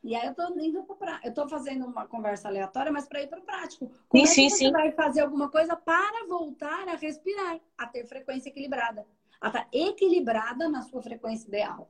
E 0.05 0.15
aí 0.15 0.27
eu 0.27 0.35
tô 0.35 0.47
indo 0.59 0.83
para 0.83 1.19
eu 1.23 1.33
tô 1.33 1.49
fazendo 1.49 1.87
uma 1.87 2.07
conversa 2.07 2.47
aleatória, 2.47 2.91
mas 2.91 3.07
para 3.07 3.23
ir 3.23 3.27
para 3.27 3.39
o 3.39 3.43
prático. 3.43 3.91
Como 4.07 4.23
sim, 4.27 4.31
é 4.31 4.35
que 4.35 4.49
sim, 4.49 4.49
você 4.49 4.65
sim. 4.65 4.71
vai 4.71 4.91
fazer 4.91 5.21
alguma 5.21 5.49
coisa 5.49 5.75
para 5.75 6.27
voltar 6.27 6.87
a 6.87 6.95
respirar, 6.95 7.59
a 7.75 7.87
ter 7.87 8.05
frequência 8.05 8.49
equilibrada, 8.49 9.07
a 9.41 9.47
estar 9.47 9.63
tá 9.63 9.67
equilibrada 9.73 10.69
na 10.69 10.83
sua 10.83 11.01
frequência 11.01 11.47
ideal. 11.47 11.89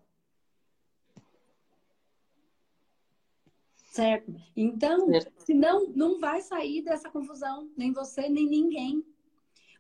Certo? 3.75 4.33
Então, 4.55 5.07
certo. 5.07 5.33
senão 5.43 5.91
não 5.93 6.17
vai 6.17 6.41
sair 6.41 6.81
dessa 6.83 7.09
confusão, 7.09 7.69
nem 7.75 7.91
você, 7.91 8.29
nem 8.29 8.47
ninguém. 8.47 9.05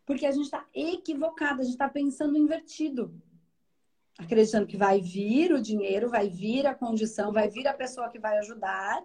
Porque 0.05 0.25
a 0.25 0.31
gente 0.31 0.45
está 0.45 0.65
equivocado, 0.73 1.61
a 1.61 1.63
gente 1.63 1.73
está 1.73 1.87
pensando 1.87 2.37
invertido 2.37 3.13
acreditando 4.17 4.67
que 4.67 4.77
vai 4.77 5.01
vir 5.01 5.53
o 5.53 5.61
dinheiro, 5.61 6.09
vai 6.09 6.29
vir 6.29 6.65
a 6.65 6.73
condição, 6.73 7.31
vai 7.31 7.49
vir 7.49 7.67
a 7.67 7.73
pessoa 7.73 8.09
que 8.09 8.19
vai 8.19 8.37
ajudar. 8.37 9.03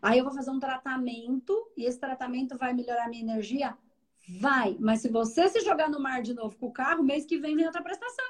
Aí 0.00 0.18
eu 0.18 0.24
vou 0.24 0.32
fazer 0.32 0.50
um 0.50 0.58
tratamento 0.58 1.70
e 1.76 1.84
esse 1.84 1.98
tratamento 1.98 2.56
vai 2.56 2.72
melhorar 2.72 3.04
a 3.04 3.08
minha 3.08 3.22
energia? 3.22 3.76
Vai. 4.40 4.76
Mas 4.80 5.00
se 5.00 5.08
você 5.08 5.48
se 5.48 5.60
jogar 5.60 5.88
no 5.88 6.00
mar 6.00 6.22
de 6.22 6.34
novo 6.34 6.56
com 6.56 6.66
o 6.66 6.72
carro, 6.72 7.02
mês 7.02 7.24
que 7.24 7.38
vem 7.38 7.56
vem 7.56 7.66
outra 7.66 7.82
prestação. 7.82 8.24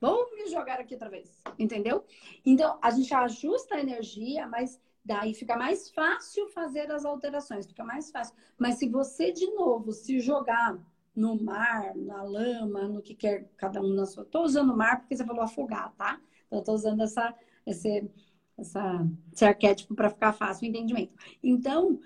Vou 0.00 0.28
me 0.34 0.48
jogar 0.48 0.80
aqui 0.80 0.94
outra 0.94 1.08
vez. 1.08 1.40
Entendeu? 1.58 2.04
Então, 2.44 2.78
a 2.82 2.90
gente 2.90 3.14
ajusta 3.14 3.76
a 3.76 3.80
energia, 3.80 4.48
mas 4.48 4.80
daí 5.04 5.32
fica 5.34 5.56
mais 5.56 5.90
fácil 5.90 6.48
fazer 6.48 6.90
as 6.90 7.04
alterações, 7.04 7.66
fica 7.66 7.84
mais 7.84 8.10
fácil. 8.10 8.34
Mas 8.58 8.76
se 8.76 8.88
você 8.88 9.30
de 9.30 9.46
novo 9.54 9.92
se 9.92 10.18
jogar 10.18 10.76
no 11.14 11.40
mar, 11.42 11.94
na 11.94 12.22
lama, 12.22 12.88
no 12.88 13.02
que 13.02 13.14
quer 13.14 13.48
cada 13.56 13.80
um 13.80 13.94
na 13.94 14.06
sua. 14.06 14.22
Estou 14.22 14.44
usando 14.44 14.76
mar 14.76 15.00
porque 15.00 15.16
você 15.16 15.24
falou 15.24 15.42
afogar, 15.42 15.92
tá? 15.92 16.20
Então, 16.46 16.58
estou 16.60 16.74
usando 16.74 17.02
essa, 17.02 17.34
esse, 17.66 18.10
essa, 18.58 19.06
esse 19.32 19.44
arquétipo 19.44 19.94
para 19.94 20.10
ficar 20.10 20.32
fácil 20.32 20.66
o 20.66 20.70
entendimento. 20.70 21.12
Então, 21.42 22.00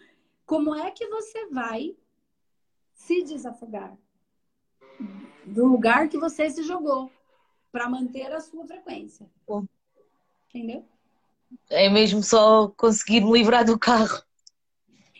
como 0.44 0.74
é 0.74 0.90
que 0.90 1.06
você 1.08 1.46
vai 1.48 1.96
se 2.94 3.22
desafogar 3.22 3.96
do 5.44 5.66
lugar 5.66 6.08
que 6.08 6.18
você 6.18 6.50
se 6.50 6.62
jogou 6.62 7.10
para 7.70 7.88
manter 7.88 8.32
a 8.32 8.40
sua 8.40 8.66
frequência? 8.66 9.30
Entendeu? 10.48 10.84
É 11.70 11.88
mesmo 11.88 12.22
só 12.22 12.68
conseguir 12.68 13.20
me 13.20 13.32
livrar 13.32 13.64
do 13.64 13.78
carro. 13.78 14.20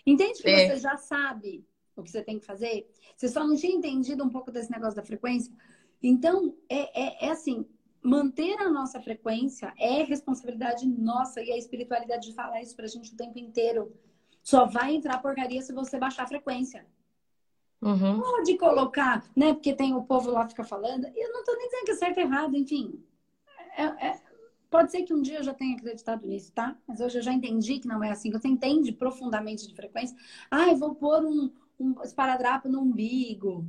Entende 0.04 0.42
que 0.42 0.48
é. 0.48 0.70
você 0.70 0.78
já 0.78 0.96
sabe 0.96 1.64
o 1.96 2.02
que 2.02 2.10
você 2.10 2.22
tem 2.22 2.38
que 2.38 2.46
fazer. 2.46 2.88
Você 3.16 3.28
só 3.28 3.46
não 3.46 3.56
tinha 3.56 3.74
entendido 3.74 4.22
um 4.22 4.28
pouco 4.28 4.50
desse 4.50 4.70
negócio 4.70 4.96
da 4.96 5.02
frequência. 5.02 5.52
Então, 6.02 6.54
é, 6.68 7.02
é, 7.02 7.26
é 7.26 7.30
assim, 7.30 7.66
manter 8.02 8.58
a 8.60 8.70
nossa 8.70 9.00
frequência 9.00 9.72
é 9.78 10.02
responsabilidade 10.02 10.86
nossa 10.86 11.42
e 11.42 11.50
a 11.50 11.56
espiritualidade 11.56 12.28
de 12.28 12.34
falar 12.34 12.62
isso 12.62 12.76
pra 12.76 12.86
gente 12.86 13.12
o 13.12 13.16
tempo 13.16 13.38
inteiro. 13.38 13.92
Só 14.42 14.64
vai 14.66 14.94
entrar 14.94 15.18
porcaria 15.18 15.60
se 15.60 15.72
você 15.72 15.98
baixar 15.98 16.22
a 16.22 16.28
frequência. 16.28 16.86
Uhum. 17.82 18.20
Pode 18.20 18.56
colocar, 18.56 19.24
né? 19.34 19.52
Porque 19.52 19.74
tem 19.74 19.94
o 19.94 20.04
povo 20.04 20.30
lá 20.30 20.44
que 20.44 20.50
fica 20.50 20.64
falando. 20.64 21.06
Eu 21.14 21.32
não 21.32 21.44
tô 21.44 21.54
nem 21.56 21.66
dizendo 21.66 21.84
que 21.84 21.90
é 21.90 21.94
certo 21.96 22.18
ou 22.18 22.22
errado, 22.24 22.56
enfim. 22.56 23.04
É, 23.76 23.84
é, 23.84 24.20
pode 24.70 24.90
ser 24.90 25.02
que 25.02 25.12
um 25.12 25.20
dia 25.20 25.38
eu 25.38 25.42
já 25.42 25.52
tenha 25.52 25.76
acreditado 25.76 26.26
nisso, 26.26 26.52
tá? 26.52 26.76
Mas 26.86 27.00
hoje 27.00 27.18
eu 27.18 27.22
já 27.22 27.32
entendi 27.32 27.80
que 27.80 27.88
não 27.88 28.02
é 28.02 28.10
assim. 28.10 28.30
Você 28.30 28.48
entende 28.48 28.92
profundamente 28.92 29.66
de 29.66 29.74
frequência. 29.74 30.16
Ah, 30.50 30.68
eu 30.68 30.76
vou 30.76 30.94
pôr 30.94 31.24
um, 31.24 31.50
um 31.78 32.02
esparadrapo 32.02 32.68
no 32.68 32.80
umbigo. 32.80 33.66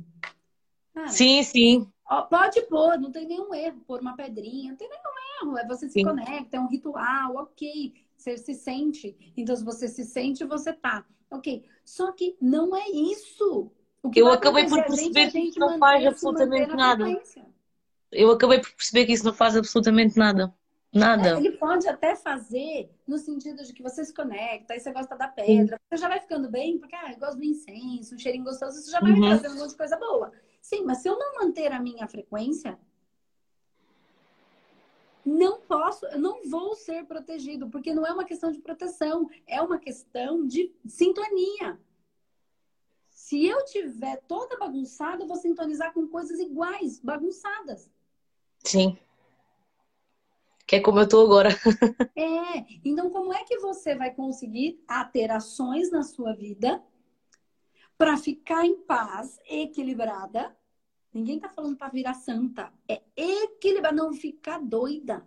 Ah, 0.94 1.08
sim, 1.08 1.42
sim. 1.42 1.90
Pode 2.30 2.62
pôr, 2.62 2.98
não 2.98 3.12
tem 3.12 3.26
nenhum 3.26 3.54
erro, 3.54 3.80
pôr 3.86 4.00
uma 4.00 4.16
pedrinha, 4.16 4.70
não 4.70 4.76
tem 4.76 4.88
nenhum 4.88 5.50
erro. 5.52 5.58
É 5.58 5.66
você 5.66 5.86
se 5.86 5.94
sim. 5.94 6.04
conecta, 6.04 6.56
é 6.56 6.60
um 6.60 6.68
ritual, 6.68 7.36
ok. 7.36 7.94
Você 8.16 8.36
se 8.36 8.54
sente. 8.54 9.16
Então, 9.36 9.54
se 9.54 9.64
você 9.64 9.86
se 9.86 10.04
sente, 10.04 10.44
você 10.44 10.72
tá. 10.72 11.04
Ok. 11.30 11.64
Só 11.84 12.10
que 12.12 12.36
não 12.40 12.74
é 12.74 12.88
isso. 12.88 13.70
Eu 14.14 14.28
acabei 14.28 14.66
por 14.66 14.82
perceber 14.84 15.30
que 15.30 15.38
isso 15.38 15.60
não 15.60 15.78
faz 15.78 16.06
absolutamente 16.06 16.74
nada. 16.74 17.04
Eu 18.10 18.30
acabei 18.30 18.60
por 18.60 18.72
perceber 18.72 19.06
que 19.06 19.12
isso 19.12 19.24
não 19.24 19.34
faz 19.34 19.56
absolutamente 19.56 20.16
nada. 20.16 20.54
Nada. 20.92 21.36
Ele 21.38 21.52
pode 21.52 21.86
até 21.86 22.16
fazer 22.16 22.90
no 23.06 23.18
sentido 23.18 23.62
de 23.62 23.72
que 23.72 23.82
você 23.82 24.04
se 24.04 24.14
conecta, 24.14 24.72
aí 24.72 24.80
você 24.80 24.90
gosta 24.90 25.16
da 25.16 25.28
pedra, 25.28 25.76
Sim. 25.76 25.82
você 25.90 25.96
já 26.00 26.08
vai 26.08 26.20
ficando 26.20 26.50
bem, 26.50 26.78
porque 26.78 26.96
ah, 26.96 27.12
eu 27.12 27.18
gosto 27.18 27.36
do 27.36 27.44
incenso, 27.44 28.14
um 28.14 28.18
cheirinho 28.18 28.44
gostoso, 28.44 28.80
você 28.80 28.90
já 28.90 29.00
vai 29.00 29.12
uhum. 29.12 29.20
trazer 29.20 29.48
um 29.48 29.58
monte 29.58 29.70
de 29.70 29.76
coisa 29.76 29.96
boa. 29.98 30.32
Sim, 30.62 30.84
mas 30.84 30.98
se 30.98 31.08
eu 31.08 31.18
não 31.18 31.34
manter 31.36 31.72
a 31.72 31.80
minha 31.80 32.08
frequência, 32.08 32.78
não 35.24 35.60
posso, 35.60 36.06
eu 36.06 36.18
não 36.18 36.48
vou 36.48 36.74
ser 36.74 37.04
protegido, 37.04 37.68
porque 37.68 37.92
não 37.92 38.06
é 38.06 38.12
uma 38.12 38.24
questão 38.24 38.50
de 38.50 38.58
proteção, 38.58 39.28
é 39.46 39.60
uma 39.60 39.78
questão 39.78 40.46
de 40.46 40.74
sintonia. 40.86 41.78
Se 43.10 43.44
eu 43.44 43.62
tiver 43.66 44.22
toda 44.26 44.56
bagunçada, 44.56 45.22
eu 45.22 45.28
vou 45.28 45.36
sintonizar 45.36 45.92
com 45.92 46.08
coisas 46.08 46.40
iguais, 46.40 46.98
bagunçadas. 46.98 47.90
Sim 48.64 48.98
que 50.68 50.76
é 50.76 50.80
como 50.80 50.98
eu 50.98 51.04
estou 51.04 51.24
agora. 51.24 51.48
é, 52.14 52.66
então 52.84 53.08
como 53.08 53.32
é 53.32 53.42
que 53.42 53.58
você 53.58 53.94
vai 53.94 54.14
conseguir 54.14 54.84
ter 55.14 55.30
ações 55.30 55.90
na 55.90 56.02
sua 56.02 56.34
vida 56.34 56.84
para 57.96 58.18
ficar 58.18 58.66
em 58.66 58.76
paz, 58.82 59.40
equilibrada? 59.48 60.54
Ninguém 61.12 61.36
está 61.36 61.48
falando 61.48 61.78
para 61.78 61.88
virar 61.88 62.12
santa, 62.12 62.70
é 62.86 63.02
equilibrar, 63.16 63.94
não 63.94 64.12
ficar 64.12 64.60
doida. 64.60 65.26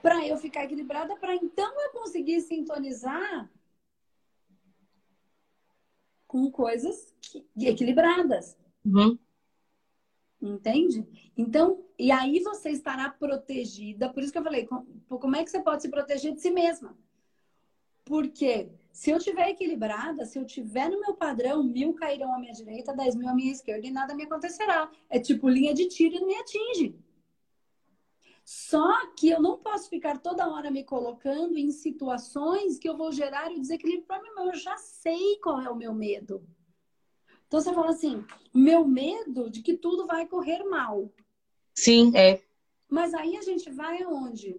Para 0.00 0.24
eu 0.24 0.38
ficar 0.38 0.64
equilibrada, 0.64 1.16
para 1.16 1.34
então 1.34 1.74
eu 1.82 1.90
conseguir 1.90 2.40
sintonizar 2.40 3.50
com 6.28 6.48
coisas 6.52 7.12
que, 7.20 7.44
equilibradas. 7.58 8.56
Uhum. 8.84 9.18
Entende? 10.40 11.06
Então, 11.36 11.84
e 11.98 12.10
aí 12.10 12.40
você 12.40 12.70
estará 12.70 13.10
protegida. 13.10 14.08
Por 14.08 14.22
isso 14.22 14.32
que 14.32 14.38
eu 14.38 14.42
falei, 14.42 14.66
como 15.08 15.36
é 15.36 15.44
que 15.44 15.50
você 15.50 15.60
pode 15.60 15.82
se 15.82 15.90
proteger 15.90 16.32
de 16.32 16.40
si 16.40 16.50
mesma? 16.50 16.96
Porque 18.04 18.70
se 18.90 19.10
eu 19.10 19.18
estiver 19.18 19.50
equilibrada, 19.50 20.24
se 20.24 20.38
eu 20.38 20.44
estiver 20.44 20.88
no 20.88 21.00
meu 21.00 21.14
padrão, 21.14 21.62
mil 21.62 21.92
cairão 21.94 22.34
à 22.34 22.38
minha 22.38 22.52
direita, 22.52 22.94
dez 22.94 23.14
mil 23.14 23.28
à 23.28 23.34
minha 23.34 23.52
esquerda 23.52 23.86
e 23.86 23.90
nada 23.90 24.14
me 24.14 24.24
acontecerá. 24.24 24.90
É 25.08 25.20
tipo 25.20 25.48
linha 25.48 25.74
de 25.74 25.86
tiro 25.86 26.16
e 26.16 26.20
não 26.20 26.26
me 26.26 26.34
atinge. 26.36 26.98
Só 28.44 29.06
que 29.14 29.28
eu 29.28 29.40
não 29.40 29.58
posso 29.58 29.88
ficar 29.88 30.18
toda 30.18 30.48
hora 30.48 30.70
me 30.70 30.82
colocando 30.82 31.56
em 31.56 31.70
situações 31.70 32.78
que 32.78 32.88
eu 32.88 32.96
vou 32.96 33.12
gerar 33.12 33.52
o 33.52 33.60
desequilíbrio 33.60 34.06
para 34.06 34.20
mim. 34.20 34.30
Eu 34.38 34.54
já 34.54 34.76
sei 34.76 35.36
qual 35.36 35.60
é 35.60 35.70
o 35.70 35.76
meu 35.76 35.94
medo. 35.94 36.44
Então 37.50 37.60
você 37.60 37.74
fala 37.74 37.90
assim: 37.90 38.24
meu 38.54 38.86
medo 38.86 39.50
de 39.50 39.60
que 39.60 39.76
tudo 39.76 40.06
vai 40.06 40.24
correr 40.24 40.62
mal. 40.62 41.12
Sim, 41.74 42.12
é. 42.14 42.40
Mas 42.88 43.12
aí 43.12 43.36
a 43.36 43.42
gente 43.42 43.68
vai 43.72 44.00
aonde? 44.04 44.56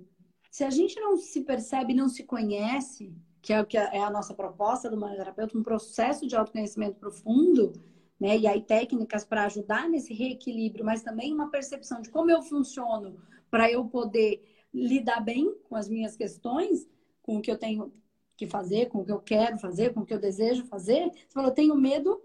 Se 0.51 0.65
a 0.65 0.69
gente 0.69 0.99
não 0.99 1.15
se 1.15 1.41
percebe, 1.41 1.93
não 1.93 2.09
se 2.09 2.25
conhece, 2.25 3.15
que 3.41 3.53
é 3.53 3.61
o 3.61 3.65
que 3.65 3.77
é 3.77 3.99
a 3.99 4.11
nossa 4.11 4.33
proposta 4.33 4.89
do 4.89 4.97
manoterapeuta, 4.97 5.57
um 5.57 5.63
processo 5.63 6.27
de 6.27 6.35
autoconhecimento 6.35 6.97
profundo, 6.97 7.71
né? 8.19 8.37
E 8.37 8.45
aí 8.45 8.61
técnicas 8.61 9.23
para 9.23 9.45
ajudar 9.45 9.89
nesse 9.89 10.13
reequilíbrio, 10.13 10.83
mas 10.83 11.01
também 11.01 11.33
uma 11.33 11.49
percepção 11.49 12.01
de 12.01 12.09
como 12.09 12.29
eu 12.29 12.41
funciono 12.41 13.21
para 13.49 13.71
eu 13.71 13.85
poder 13.85 14.43
lidar 14.73 15.21
bem 15.21 15.55
com 15.69 15.77
as 15.77 15.87
minhas 15.87 16.17
questões, 16.17 16.85
com 17.23 17.37
o 17.37 17.41
que 17.41 17.51
eu 17.51 17.57
tenho 17.57 17.93
que 18.35 18.47
fazer, 18.47 18.89
com 18.89 18.99
o 18.99 19.05
que 19.05 19.11
eu 19.13 19.19
quero 19.19 19.57
fazer, 19.57 19.93
com 19.93 20.01
o 20.01 20.05
que 20.05 20.13
eu 20.13 20.19
desejo 20.19 20.65
fazer. 20.65 21.09
Você 21.09 21.33
falou, 21.33 21.51
eu 21.51 21.55
tenho 21.55 21.75
medo 21.75 22.21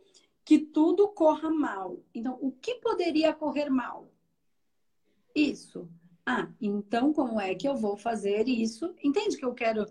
que 0.46 0.60
tudo 0.60 1.08
corra 1.08 1.50
mal. 1.50 1.98
Então, 2.14 2.38
o 2.40 2.52
que 2.52 2.76
poderia 2.76 3.34
correr 3.34 3.68
mal? 3.68 4.08
Isso. 5.34 5.90
Ah, 6.24 6.48
então 6.60 7.12
como 7.12 7.40
é 7.40 7.52
que 7.56 7.68
eu 7.68 7.76
vou 7.76 7.96
fazer 7.96 8.48
isso? 8.48 8.94
Entende 9.02 9.36
que 9.36 9.44
eu 9.44 9.52
quero. 9.52 9.84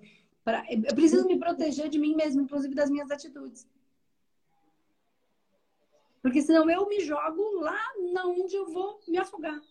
Pra... 0.46 0.66
Eu 0.72 0.96
preciso 0.96 1.28
me 1.28 1.38
proteger 1.38 1.90
de 1.90 2.00
mim 2.00 2.16
mesmo, 2.16 2.42
inclusive 2.42 2.74
das 2.74 2.90
minhas 2.90 3.12
atitudes. 3.12 3.68
Porque 6.22 6.42
senão 6.42 6.70
eu 6.70 6.88
me 6.88 7.02
jogo 7.02 7.60
lá 7.60 7.78
onde 8.26 8.56
eu 8.56 8.66
vou 8.68 9.02
me 9.10 9.18
afogar. 9.18 9.62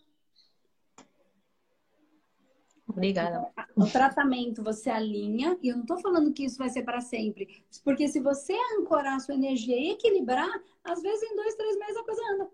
Obrigada. 2.95 3.51
O 3.75 3.85
tratamento 3.85 4.63
você 4.63 4.89
alinha, 4.89 5.57
e 5.61 5.67
eu 5.67 5.75
não 5.75 5.83
estou 5.83 5.97
falando 5.97 6.31
que 6.31 6.45
isso 6.45 6.57
vai 6.57 6.69
ser 6.69 6.83
para 6.83 7.01
sempre. 7.01 7.63
Porque 7.83 8.07
se 8.07 8.21
você 8.21 8.53
ancorar 8.79 9.15
a 9.15 9.19
sua 9.19 9.35
energia 9.35 9.77
e 9.77 9.91
equilibrar, 9.91 10.49
às 10.83 11.01
vezes 11.01 11.29
em 11.29 11.35
dois, 11.35 11.55
três 11.55 11.77
meses 11.77 11.97
a 11.97 12.03
coisa 12.03 12.21
anda. 12.33 12.49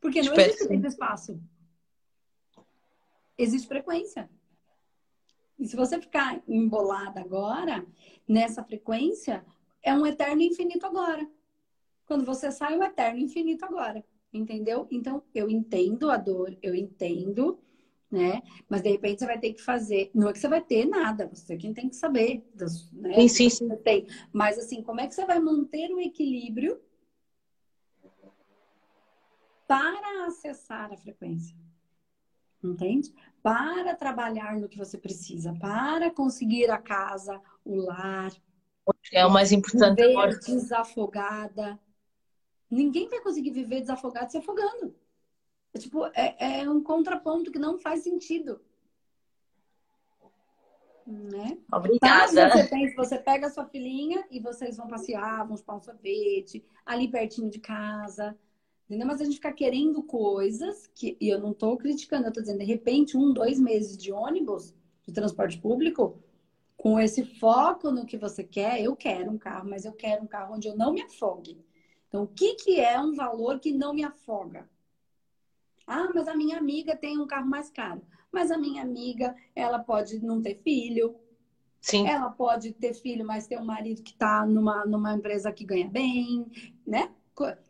Porque 0.00 0.22
não 0.22 0.28
Espero 0.28 0.48
existe 0.48 0.68
tempo 0.68 0.86
espaço. 0.86 1.40
Existe 3.36 3.66
frequência. 3.66 4.30
E 5.58 5.66
se 5.66 5.74
você 5.74 6.00
ficar 6.00 6.40
embolada 6.46 7.20
agora, 7.20 7.84
nessa 8.26 8.62
frequência, 8.62 9.44
é 9.82 9.92
um 9.92 10.06
eterno 10.06 10.42
infinito 10.42 10.86
agora. 10.86 11.28
Quando 12.06 12.24
você 12.24 12.52
sai, 12.52 12.74
é 12.74 12.78
um 12.78 12.84
eterno 12.84 13.18
infinito 13.18 13.64
agora. 13.64 14.04
Entendeu? 14.32 14.86
Então, 14.90 15.22
eu 15.34 15.50
entendo 15.50 16.10
a 16.10 16.16
dor, 16.16 16.56
eu 16.62 16.74
entendo 16.74 17.58
né? 18.10 18.42
Mas 18.68 18.82
de 18.82 18.90
repente 18.90 19.20
você 19.20 19.26
vai 19.26 19.38
ter 19.38 19.52
que 19.52 19.62
fazer. 19.62 20.10
Não 20.14 20.28
é 20.28 20.32
que 20.32 20.38
você 20.38 20.48
vai 20.48 20.62
ter 20.62 20.86
nada, 20.86 21.28
você 21.28 21.54
é 21.54 21.56
quem 21.56 21.74
tem 21.74 21.88
que 21.88 21.96
saber. 21.96 22.42
Né? 22.92 23.14
Sim, 23.14 23.28
sim, 23.28 23.50
sim. 23.50 23.76
Tem. 23.76 24.06
Mas 24.32 24.58
assim, 24.58 24.82
como 24.82 25.00
é 25.00 25.06
que 25.06 25.14
você 25.14 25.24
vai 25.26 25.38
manter 25.38 25.90
o 25.90 26.00
equilíbrio 26.00 26.80
para 29.66 30.26
acessar 30.26 30.92
a 30.92 30.96
frequência? 30.96 31.54
Entende? 32.64 33.12
Para 33.42 33.94
trabalhar 33.94 34.58
no 34.58 34.68
que 34.68 34.78
você 34.78 34.98
precisa, 34.98 35.54
para 35.60 36.10
conseguir 36.10 36.70
a 36.70 36.78
casa, 36.78 37.40
o 37.64 37.76
lar. 37.76 38.32
É 39.12 39.24
o 39.24 39.30
mais 39.30 39.52
importante 39.52 39.96
viver 39.96 40.12
agora. 40.12 40.38
desafogada. 40.38 41.78
Ninguém 42.70 43.08
vai 43.08 43.20
conseguir 43.20 43.50
viver 43.50 43.80
desafogado 43.80 44.30
se 44.30 44.38
afogando. 44.38 44.94
É, 45.74 45.78
tipo, 45.78 46.06
é, 46.06 46.60
é 46.60 46.70
um 46.70 46.82
contraponto 46.82 47.50
que 47.50 47.58
não 47.58 47.78
faz 47.78 48.02
sentido. 48.02 48.60
Né? 51.06 51.58
Obrigada. 51.72 52.50
Você, 52.50 52.66
tem, 52.68 52.94
você 52.94 53.18
pega 53.18 53.46
a 53.46 53.50
sua 53.50 53.64
filhinha 53.64 54.26
e 54.30 54.40
vocês 54.40 54.76
vão 54.76 54.88
passear, 54.88 55.46
vão 55.46 55.56
chupar 55.56 55.76
um 55.76 55.82
sorvete, 55.82 56.64
ali 56.84 57.08
pertinho 57.08 57.50
de 57.50 57.58
casa. 57.58 58.36
Entendeu? 58.84 59.06
Mas 59.06 59.20
a 59.20 59.24
gente 59.24 59.36
fica 59.36 59.52
querendo 59.52 60.02
coisas 60.02 60.86
que, 60.94 61.16
e 61.20 61.28
eu 61.28 61.38
não 61.38 61.52
estou 61.52 61.76
criticando, 61.76 62.24
eu 62.24 62.28
estou 62.28 62.42
dizendo, 62.42 62.60
de 62.60 62.64
repente, 62.64 63.16
um, 63.16 63.32
dois 63.32 63.58
meses 63.60 63.96
de 63.96 64.12
ônibus, 64.12 64.74
de 65.06 65.12
transporte 65.12 65.58
público, 65.58 66.18
com 66.76 66.98
esse 66.98 67.24
foco 67.24 67.90
no 67.90 68.06
que 68.06 68.16
você 68.16 68.44
quer, 68.44 68.80
eu 68.82 68.94
quero 68.94 69.30
um 69.30 69.36
carro, 69.36 69.68
mas 69.68 69.84
eu 69.84 69.92
quero 69.92 70.22
um 70.22 70.26
carro 70.26 70.54
onde 70.54 70.68
eu 70.68 70.76
não 70.76 70.92
me 70.92 71.02
afogue. 71.02 71.62
Então, 72.08 72.22
o 72.22 72.26
que, 72.26 72.54
que 72.54 72.80
é 72.80 72.98
um 72.98 73.14
valor 73.14 73.58
que 73.58 73.72
não 73.72 73.92
me 73.92 74.04
afoga? 74.04 74.68
Ah, 75.88 76.10
mas 76.14 76.28
a 76.28 76.36
minha 76.36 76.58
amiga 76.58 76.94
tem 76.94 77.18
um 77.18 77.26
carro 77.26 77.48
mais 77.48 77.70
caro. 77.70 78.02
Mas 78.30 78.50
a 78.50 78.58
minha 78.58 78.82
amiga, 78.82 79.34
ela 79.56 79.78
pode 79.78 80.20
não 80.20 80.42
ter 80.42 80.54
filho. 80.56 81.16
Sim. 81.80 82.06
Ela 82.06 82.28
pode 82.28 82.72
ter 82.72 82.92
filho, 82.92 83.24
mas 83.24 83.46
ter 83.46 83.58
um 83.58 83.64
marido 83.64 84.02
que 84.02 84.10
está 84.12 84.44
numa, 84.44 84.84
numa 84.84 85.14
empresa 85.14 85.50
que 85.50 85.64
ganha 85.64 85.88
bem, 85.88 86.46
né? 86.86 87.10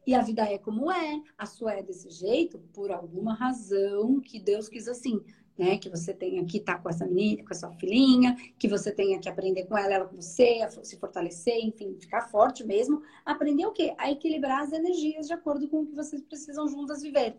E 0.07 0.15
a 0.15 0.23
vida 0.23 0.43
é 0.43 0.59
como 0.59 0.91
é, 0.91 1.23
a 1.37 1.47
sua 1.47 1.75
é 1.75 1.83
desse 1.83 2.11
jeito, 2.11 2.59
por 2.73 2.91
alguma 2.91 3.35
razão 3.35 4.19
que 4.19 4.41
Deus 4.41 4.67
quis 4.67 4.89
assim, 4.89 5.21
né? 5.57 5.77
Que 5.77 5.91
você 5.91 6.13
tenha 6.13 6.45
que 6.45 6.57
estar 6.57 6.77
tá 6.77 6.79
com 6.81 6.89
essa 6.89 7.07
menina, 7.07 7.45
com 7.45 7.53
a 7.53 7.57
sua 7.57 7.71
filhinha, 7.75 8.35
que 8.59 8.67
você 8.67 8.91
tenha 8.91 9.21
que 9.21 9.29
aprender 9.29 9.67
com 9.67 9.77
ela, 9.77 9.95
ela 9.95 10.07
com 10.07 10.17
você, 10.17 10.67
se 10.83 10.97
fortalecer, 10.97 11.59
enfim, 11.63 11.97
ficar 12.01 12.23
forte 12.23 12.65
mesmo. 12.65 13.03
Aprender 13.25 13.67
o 13.67 13.73
quê? 13.73 13.95
A 13.99 14.11
equilibrar 14.11 14.63
as 14.63 14.73
energias 14.73 15.29
de 15.29 15.35
acordo 15.35 15.69
com 15.69 15.83
o 15.83 15.87
que 15.87 15.95
vocês 15.95 16.23
precisam 16.23 16.67
juntas 16.67 17.03
viver 17.03 17.37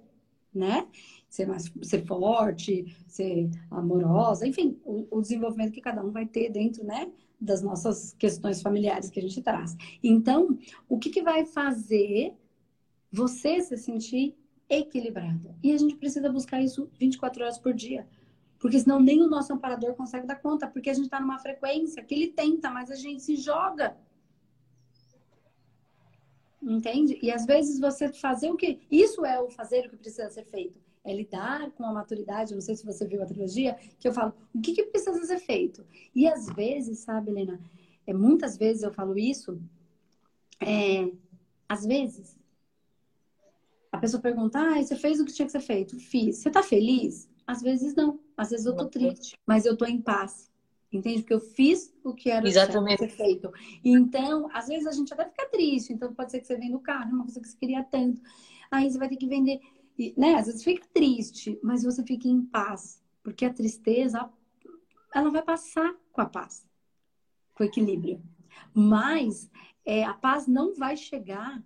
né? 0.53 0.87
Ser 1.29 1.47
mais 1.47 1.71
ser 1.83 2.05
forte, 2.05 2.95
ser 3.07 3.49
amorosa, 3.69 4.47
enfim, 4.47 4.79
o, 4.83 5.07
o, 5.11 5.21
desenvolvimento 5.21 5.71
que 5.71 5.81
cada 5.81 6.03
um 6.03 6.11
vai 6.11 6.25
ter 6.25 6.49
dentro, 6.49 6.83
né? 6.83 7.11
Das 7.39 7.61
nossas 7.61 8.13
questões 8.13 8.61
familiares 8.61 9.09
que 9.09 9.19
a 9.19 9.21
gente 9.21 9.41
traz. 9.41 9.77
Então, 10.03 10.57
o 10.87 10.97
que, 10.97 11.09
que 11.09 11.21
vai 11.21 11.45
fazer 11.45 12.33
você 13.11 13.61
se 13.61 13.77
sentir 13.77 14.35
equilibrada? 14.69 15.55
E 15.63 15.71
a 15.71 15.77
gente 15.77 15.95
precisa 15.95 16.29
buscar 16.31 16.61
isso 16.61 16.89
24 16.99 17.43
horas 17.43 17.57
por 17.57 17.73
dia. 17.73 18.07
Porque 18.59 18.77
senão 18.77 18.99
nem 18.99 19.21
o 19.21 19.29
nosso 19.29 19.53
amparador 19.53 19.93
consegue 19.95 20.27
dar 20.27 20.35
conta, 20.35 20.67
porque 20.67 20.89
a 20.89 20.93
gente 20.93 21.05
está 21.05 21.19
numa 21.19 21.39
frequência 21.39 22.03
que 22.03 22.13
ele 22.13 22.27
tenta, 22.27 22.69
mas 22.69 22.91
a 22.91 22.95
gente 22.95 23.21
se 23.21 23.37
joga 23.37 23.95
Entende? 26.61 27.17
E 27.21 27.31
às 27.31 27.45
vezes 27.45 27.79
você 27.79 28.11
fazer 28.11 28.49
o 28.51 28.57
que. 28.57 28.79
Isso 28.91 29.25
é 29.25 29.39
o 29.41 29.49
fazer 29.49 29.85
o 29.85 29.89
que 29.89 29.97
precisa 29.97 30.29
ser 30.29 30.43
feito. 30.43 30.79
É 31.03 31.13
lidar 31.13 31.71
com 31.71 31.85
a 31.85 31.93
maturidade. 31.93 32.53
Não 32.53 32.61
sei 32.61 32.75
se 32.75 32.85
você 32.85 33.05
viu 33.07 33.23
a 33.23 33.25
trilogia, 33.25 33.77
que 33.97 34.07
eu 34.07 34.13
falo, 34.13 34.33
o 34.53 34.61
que, 34.61 34.73
que 34.73 34.83
precisa 34.83 35.23
ser 35.25 35.39
feito? 35.39 35.85
E 36.13 36.27
às 36.27 36.47
vezes, 36.47 36.99
sabe, 36.99 37.31
Helena, 37.31 37.59
é, 38.05 38.13
muitas 38.13 38.57
vezes 38.57 38.83
eu 38.83 38.91
falo 38.91 39.17
isso. 39.17 39.59
É, 40.59 41.09
às 41.67 41.85
vezes, 41.85 42.37
a 43.91 43.97
pessoa 43.97 44.21
pergunta: 44.21 44.59
ah, 44.59 44.81
você 44.81 44.95
fez 44.95 45.19
o 45.19 45.25
que 45.25 45.33
tinha 45.33 45.45
que 45.45 45.51
ser 45.51 45.61
feito? 45.61 45.97
Fiz. 45.99 46.37
Você 46.37 46.49
tá 46.49 46.61
feliz? 46.61 47.29
Às 47.47 47.61
vezes 47.61 47.95
não. 47.95 48.19
Às 48.35 48.49
vezes 48.51 48.65
eu 48.65 48.75
tô 48.75 48.85
triste, 48.85 49.37
mas 49.45 49.65
eu 49.65 49.77
tô 49.77 49.85
em 49.85 50.01
paz. 50.01 50.51
Entende? 50.91 51.21
Porque 51.21 51.33
eu 51.33 51.39
fiz 51.39 51.93
o 52.03 52.13
que 52.13 52.29
era 52.29 52.47
Exatamente. 52.47 52.99
ser 52.99 53.09
feito. 53.09 53.51
Então, 53.83 54.49
às 54.51 54.67
vezes 54.67 54.87
a 54.87 54.91
gente 54.91 55.13
até 55.13 55.25
fica 55.25 55.47
triste. 55.49 55.93
Então, 55.93 56.13
pode 56.13 56.31
ser 56.31 56.39
que 56.39 56.47
você 56.47 56.57
venda 56.57 56.75
o 56.75 56.81
carro, 56.81 57.11
uma 57.11 57.23
coisa 57.23 57.39
que 57.39 57.47
você 57.47 57.57
queria 57.57 57.83
tanto. 57.83 58.21
Aí 58.71 58.89
você 58.89 58.97
vai 58.97 59.07
ter 59.07 59.17
que 59.17 59.27
vender. 59.27 59.59
E, 59.97 60.13
né? 60.17 60.35
Às 60.35 60.47
vezes 60.47 60.63
fica 60.63 60.87
triste, 60.93 61.59
mas 61.61 61.83
você 61.83 62.03
fica 62.03 62.27
em 62.27 62.41
paz. 62.41 63.03
Porque 63.21 63.45
a 63.45 63.53
tristeza, 63.53 64.27
ela 65.13 65.29
vai 65.29 65.43
passar 65.43 65.93
com 66.11 66.21
a 66.21 66.25
paz, 66.25 66.67
com 67.53 67.63
o 67.63 67.67
equilíbrio. 67.67 68.21
Mas 68.73 69.49
é, 69.85 70.03
a 70.03 70.13
paz 70.13 70.47
não 70.47 70.73
vai 70.73 70.97
chegar 70.97 71.63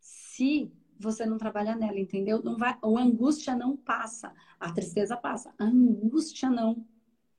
se 0.00 0.72
você 0.98 1.26
não 1.26 1.38
trabalhar 1.38 1.76
nela, 1.76 1.98
entendeu? 1.98 2.42
Não 2.42 2.56
vai, 2.56 2.76
a 2.80 2.88
angústia 3.00 3.54
não 3.54 3.76
passa, 3.76 4.32
a 4.58 4.72
tristeza 4.72 5.16
passa, 5.16 5.52
a 5.58 5.64
angústia 5.64 6.48
não. 6.50 6.84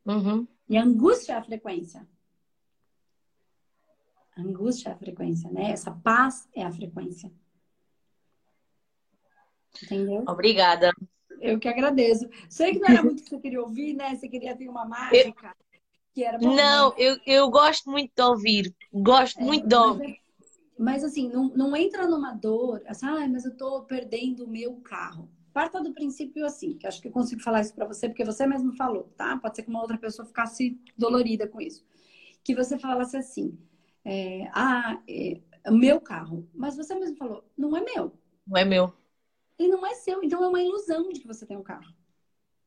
Uhum. 0.06 0.48
E 0.70 0.78
a 0.78 0.84
angústia 0.84 1.34
é 1.34 1.36
a 1.38 1.44
frequência. 1.44 2.08
A 4.38 4.42
angústia 4.42 4.90
é 4.90 4.92
a 4.92 4.98
frequência, 4.98 5.50
né? 5.50 5.72
Essa 5.72 5.92
paz 5.92 6.48
é 6.54 6.64
a 6.64 6.72
frequência. 6.72 7.32
Entendeu? 9.84 10.24
Obrigada. 10.28 10.92
Eu 11.42 11.60
que 11.60 11.68
agradeço. 11.68 12.28
Sei 12.50 12.74
que 12.74 12.80
não 12.80 12.90
era 12.90 13.04
muito 13.04 13.20
o 13.20 13.24
que 13.24 13.30
você 13.30 13.40
queria 13.40 13.62
ouvir, 13.62 13.94
né? 13.94 14.16
Você 14.16 14.28
queria 14.28 14.56
ter 14.56 14.68
uma 14.68 14.86
mágica. 14.86 15.48
Eu... 15.48 15.66
Que 16.14 16.24
era 16.24 16.38
não, 16.38 16.90
né? 16.90 16.96
eu, 16.98 17.20
eu 17.26 17.50
gosto 17.50 17.90
muito 17.90 18.12
de 18.16 18.24
ouvir. 18.24 18.74
Gosto 18.94 19.40
é, 19.40 19.44
muito 19.44 19.68
de 19.68 19.76
ouvir. 19.76 20.22
Mas, 20.78 21.04
assim, 21.04 21.30
não, 21.30 21.50
não 21.50 21.76
entra 21.76 22.08
numa 22.08 22.32
dor, 22.34 22.82
assim, 22.88 23.06
ah, 23.06 23.28
mas 23.28 23.44
eu 23.46 23.56
tô 23.56 23.82
perdendo 23.84 24.46
o 24.46 24.50
meu 24.50 24.76
carro 24.78 25.30
parta 25.56 25.82
do 25.82 25.94
princípio 25.94 26.46
assim, 26.46 26.78
que 26.78 26.86
acho 26.86 27.02
que 27.02 27.08
eu 27.08 27.14
consigo 27.14 27.42
falar 27.42 27.62
isso 27.62 27.74
para 27.74 27.86
você, 27.86 28.10
porque 28.10 28.26
você 28.26 28.46
mesmo 28.46 28.76
falou, 28.76 29.06
tá? 29.16 29.38
Pode 29.38 29.56
ser 29.56 29.64
que 29.64 29.70
uma 29.70 29.80
outra 29.80 29.98
pessoa 29.98 30.26
ficasse 30.26 30.78
dolorida 30.98 31.48
com 31.48 31.62
isso. 31.62 31.82
Que 32.44 32.54
você 32.54 32.78
falasse 32.78 33.16
assim, 33.16 33.58
é, 34.04 34.50
ah, 34.54 35.02
é, 35.08 35.40
é 35.64 35.72
meu 35.72 36.02
carro. 36.02 36.46
Mas 36.54 36.76
você 36.76 36.94
mesmo 36.94 37.16
falou, 37.16 37.50
não 37.58 37.76
é 37.78 37.82
meu. 37.82 38.12
Não 38.46 38.58
é 38.58 38.66
meu. 38.66 38.94
Ele 39.58 39.70
não 39.70 39.86
é 39.86 39.94
seu, 39.94 40.22
então 40.22 40.44
é 40.44 40.48
uma 40.50 40.62
ilusão 40.62 41.08
de 41.14 41.22
que 41.22 41.28
você 41.28 41.46
tem 41.46 41.56
um 41.56 41.64
carro. 41.64 41.96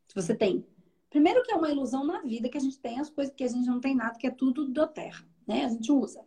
Se 0.06 0.14
você 0.14 0.34
tem. 0.34 0.66
Primeiro 1.10 1.42
que 1.42 1.52
é 1.52 1.56
uma 1.56 1.70
ilusão 1.70 2.06
na 2.06 2.22
vida 2.22 2.48
que 2.48 2.56
a 2.56 2.60
gente 2.60 2.78
tem 2.78 2.98
as 2.98 3.10
coisas 3.10 3.34
que 3.34 3.44
a 3.44 3.48
gente 3.48 3.66
não 3.66 3.80
tem 3.80 3.94
nada, 3.94 4.18
que 4.18 4.26
é 4.26 4.30
tudo 4.30 4.66
da 4.66 4.86
terra, 4.86 5.28
né? 5.46 5.66
A 5.66 5.68
gente 5.68 5.92
usa. 5.92 6.24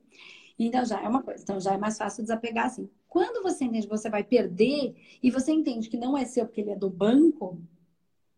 Então 0.60 0.86
já 0.86 1.02
é 1.02 1.08
uma 1.08 1.24
coisa. 1.24 1.42
Então 1.42 1.60
já 1.60 1.74
é 1.74 1.78
mais 1.80 1.98
fácil 1.98 2.22
desapegar 2.22 2.68
assim. 2.68 2.88
Quando 3.12 3.44
você 3.44 3.66
entende 3.66 3.88
que 3.88 3.98
você 3.98 4.10
vai 4.10 4.24
perder 4.24 4.96
e 5.22 5.30
você 5.30 5.52
entende 5.52 5.90
que 5.90 5.98
não 5.98 6.18
é 6.18 6.24
seu 6.24 6.46
porque 6.46 6.62
ele 6.62 6.70
é 6.70 6.78
do 6.78 6.90
banco, 6.90 7.62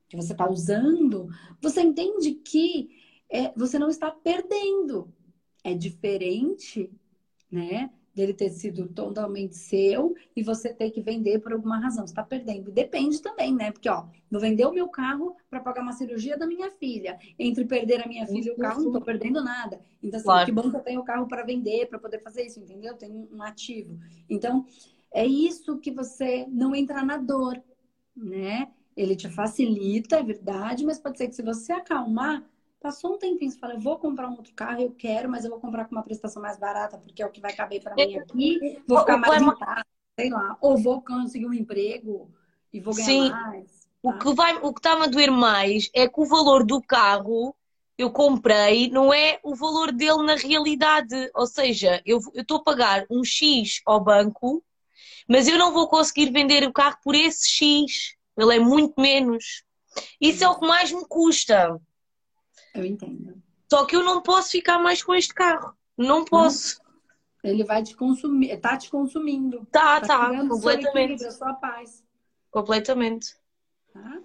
que 0.09 0.17
você 0.17 0.31
está 0.31 0.49
usando, 0.49 1.29
você 1.61 1.81
entende 1.81 2.31
que 2.33 2.89
é, 3.29 3.53
você 3.55 3.77
não 3.77 3.87
está 3.87 4.09
perdendo. 4.09 5.13
É 5.63 5.75
diferente, 5.75 6.91
né? 7.51 7.93
Dele 8.13 8.33
ter 8.33 8.49
sido 8.49 8.87
totalmente 8.87 9.55
seu 9.55 10.15
e 10.35 10.43
você 10.43 10.73
ter 10.73 10.91
que 10.91 11.01
vender 11.01 11.39
por 11.39 11.53
alguma 11.53 11.79
razão. 11.79 12.05
Você 12.05 12.11
está 12.11 12.23
perdendo. 12.23 12.71
Depende 12.71 13.21
também, 13.21 13.53
né? 13.53 13.71
Porque, 13.71 13.89
ó, 13.89 14.05
vou 14.29 14.39
vender 14.39 14.65
o 14.65 14.73
meu 14.73 14.87
carro 14.87 15.35
para 15.49 15.59
pagar 15.59 15.81
uma 15.81 15.93
cirurgia 15.93 16.37
da 16.37 16.45
minha 16.45 16.69
filha. 16.71 17.17
Entre 17.39 17.65
perder 17.65 18.03
a 18.03 18.07
minha 18.07 18.25
filha 18.27 18.49
e 18.49 18.51
o 18.51 18.57
carro, 18.57 18.81
não 18.81 18.87
estou 18.87 19.01
perdendo 19.01 19.43
nada. 19.43 19.81
Então, 20.01 20.17
assim, 20.17 20.25
claro. 20.25 20.45
que 20.45 20.51
bom 20.51 20.69
que 20.69 20.77
eu 20.77 20.81
tenho 20.81 21.01
o 21.01 21.05
carro 21.05 21.27
para 21.27 21.43
vender, 21.43 21.87
para 21.87 21.99
poder 21.99 22.21
fazer 22.21 22.45
isso, 22.45 22.59
entendeu? 22.59 22.95
Tenho 22.95 23.27
um 23.31 23.41
ativo. 23.41 23.97
Então, 24.29 24.65
é 25.11 25.25
isso 25.25 25.79
que 25.79 25.91
você 25.91 26.45
não 26.49 26.75
entra 26.75 27.03
na 27.03 27.17
dor, 27.17 27.61
né? 28.15 28.71
Ele 28.95 29.15
te 29.15 29.27
facilita, 29.27 30.17
é 30.17 30.23
verdade, 30.23 30.85
mas 30.85 30.99
pode 30.99 31.17
ser 31.17 31.27
que 31.27 31.35
se 31.35 31.41
você 31.41 31.73
acalmar, 31.73 32.43
Passou 32.83 33.13
um 33.13 33.17
tempinho, 33.17 33.49
você 33.49 33.57
fala, 33.57 33.75
eu 33.75 33.79
vou 33.79 33.97
comprar 33.97 34.27
um 34.27 34.33
outro 34.33 34.53
carro, 34.53 34.81
eu 34.81 34.91
quero, 34.91 35.29
mas 35.29 35.45
eu 35.45 35.49
vou 35.49 35.57
comprar 35.57 35.85
com 35.85 35.95
uma 35.95 36.03
prestação 36.03 36.41
mais 36.41 36.59
barata, 36.59 36.97
porque 36.97 37.23
é 37.23 37.25
o 37.25 37.31
que 37.31 37.39
vai 37.39 37.53
caber 37.53 37.81
para 37.81 37.95
mim 37.95 38.17
aqui, 38.17 38.83
vou 38.85 38.99
ficar 38.99 39.15
mais 39.15 39.41
em 39.41 39.55
casa, 39.55 39.85
sei 40.19 40.29
lá, 40.29 40.57
ou 40.59 40.77
vou 40.77 41.01
conseguir 41.01 41.45
um 41.45 41.53
emprego 41.53 42.29
e 42.73 42.81
vou 42.81 42.93
ganhar 42.93 43.07
Sim. 43.07 43.29
mais. 43.29 43.87
Tá? 44.01 44.09
O 44.09 44.19
que 44.19 44.33
vai, 44.33 44.57
o 44.57 44.73
que 44.73 44.79
está-me 44.81 45.03
a 45.03 45.07
doer 45.07 45.31
mais 45.31 45.89
é 45.93 46.09
que 46.09 46.19
o 46.19 46.25
valor 46.25 46.65
do 46.65 46.81
carro 46.81 47.55
eu 47.97 48.11
comprei 48.11 48.89
não 48.89 49.13
é 49.13 49.39
o 49.43 49.55
valor 49.55 49.93
dele 49.93 50.23
na 50.23 50.35
realidade. 50.35 51.31
Ou 51.35 51.47
seja, 51.47 52.01
eu 52.05 52.19
estou 52.35 52.57
a 52.57 52.63
pagar 52.63 53.05
um 53.09 53.23
X 53.23 53.81
ao 53.85 54.03
banco, 54.03 54.61
mas 55.25 55.47
eu 55.47 55.57
não 55.57 55.71
vou 55.71 55.87
conseguir 55.87 56.33
vender 56.33 56.67
o 56.67 56.73
carro 56.73 56.97
por 57.01 57.15
esse 57.15 57.49
X. 57.49 58.17
Ele 58.35 58.57
é 58.57 58.59
muito 58.59 58.99
menos. 58.99 59.63
Isso 60.19 60.43
é 60.43 60.49
o 60.49 60.59
que 60.59 60.67
mais 60.67 60.91
me 60.91 61.07
custa. 61.07 61.79
Eu 62.73 62.85
entendo. 62.85 63.41
Só 63.69 63.85
que 63.85 63.95
eu 63.95 64.03
não 64.03 64.21
posso 64.21 64.51
ficar 64.51 64.79
mais 64.79 65.01
com 65.03 65.13
este 65.13 65.33
carro. 65.33 65.75
Não 65.97 66.25
posso. 66.25 66.81
Ele 67.43 67.63
vai 67.63 67.83
te 67.83 67.95
consumir, 67.95 68.57
tá 68.57 68.77
te 68.77 68.89
consumindo. 68.89 69.67
Tá, 69.71 69.99
tá, 69.99 70.29
tá 70.29 70.47
completamente. 70.47 71.25
A 71.25 71.31
sua 71.31 71.53
paz. 71.53 72.03
Completamente. 72.49 73.35
Tá? 73.91 74.21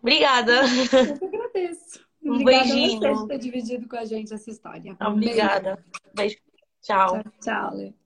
Obrigada. 0.00 0.62
Eu 0.62 1.18
que 1.18 1.24
agradeço. 1.26 2.06
Um 2.22 2.40
Obrigada 2.40 2.64
beijinho. 2.64 3.00
por 3.00 3.28
ter 3.28 3.38
dividido 3.38 3.88
com 3.88 3.96
a 3.96 4.04
gente 4.04 4.32
essa 4.32 4.50
história. 4.50 4.96
Obrigada. 5.00 5.82
Beijo. 6.14 6.36
Beijo. 6.36 6.36
Tchau. 6.80 7.22
Tchau, 7.40 7.72
tchau 7.72 8.05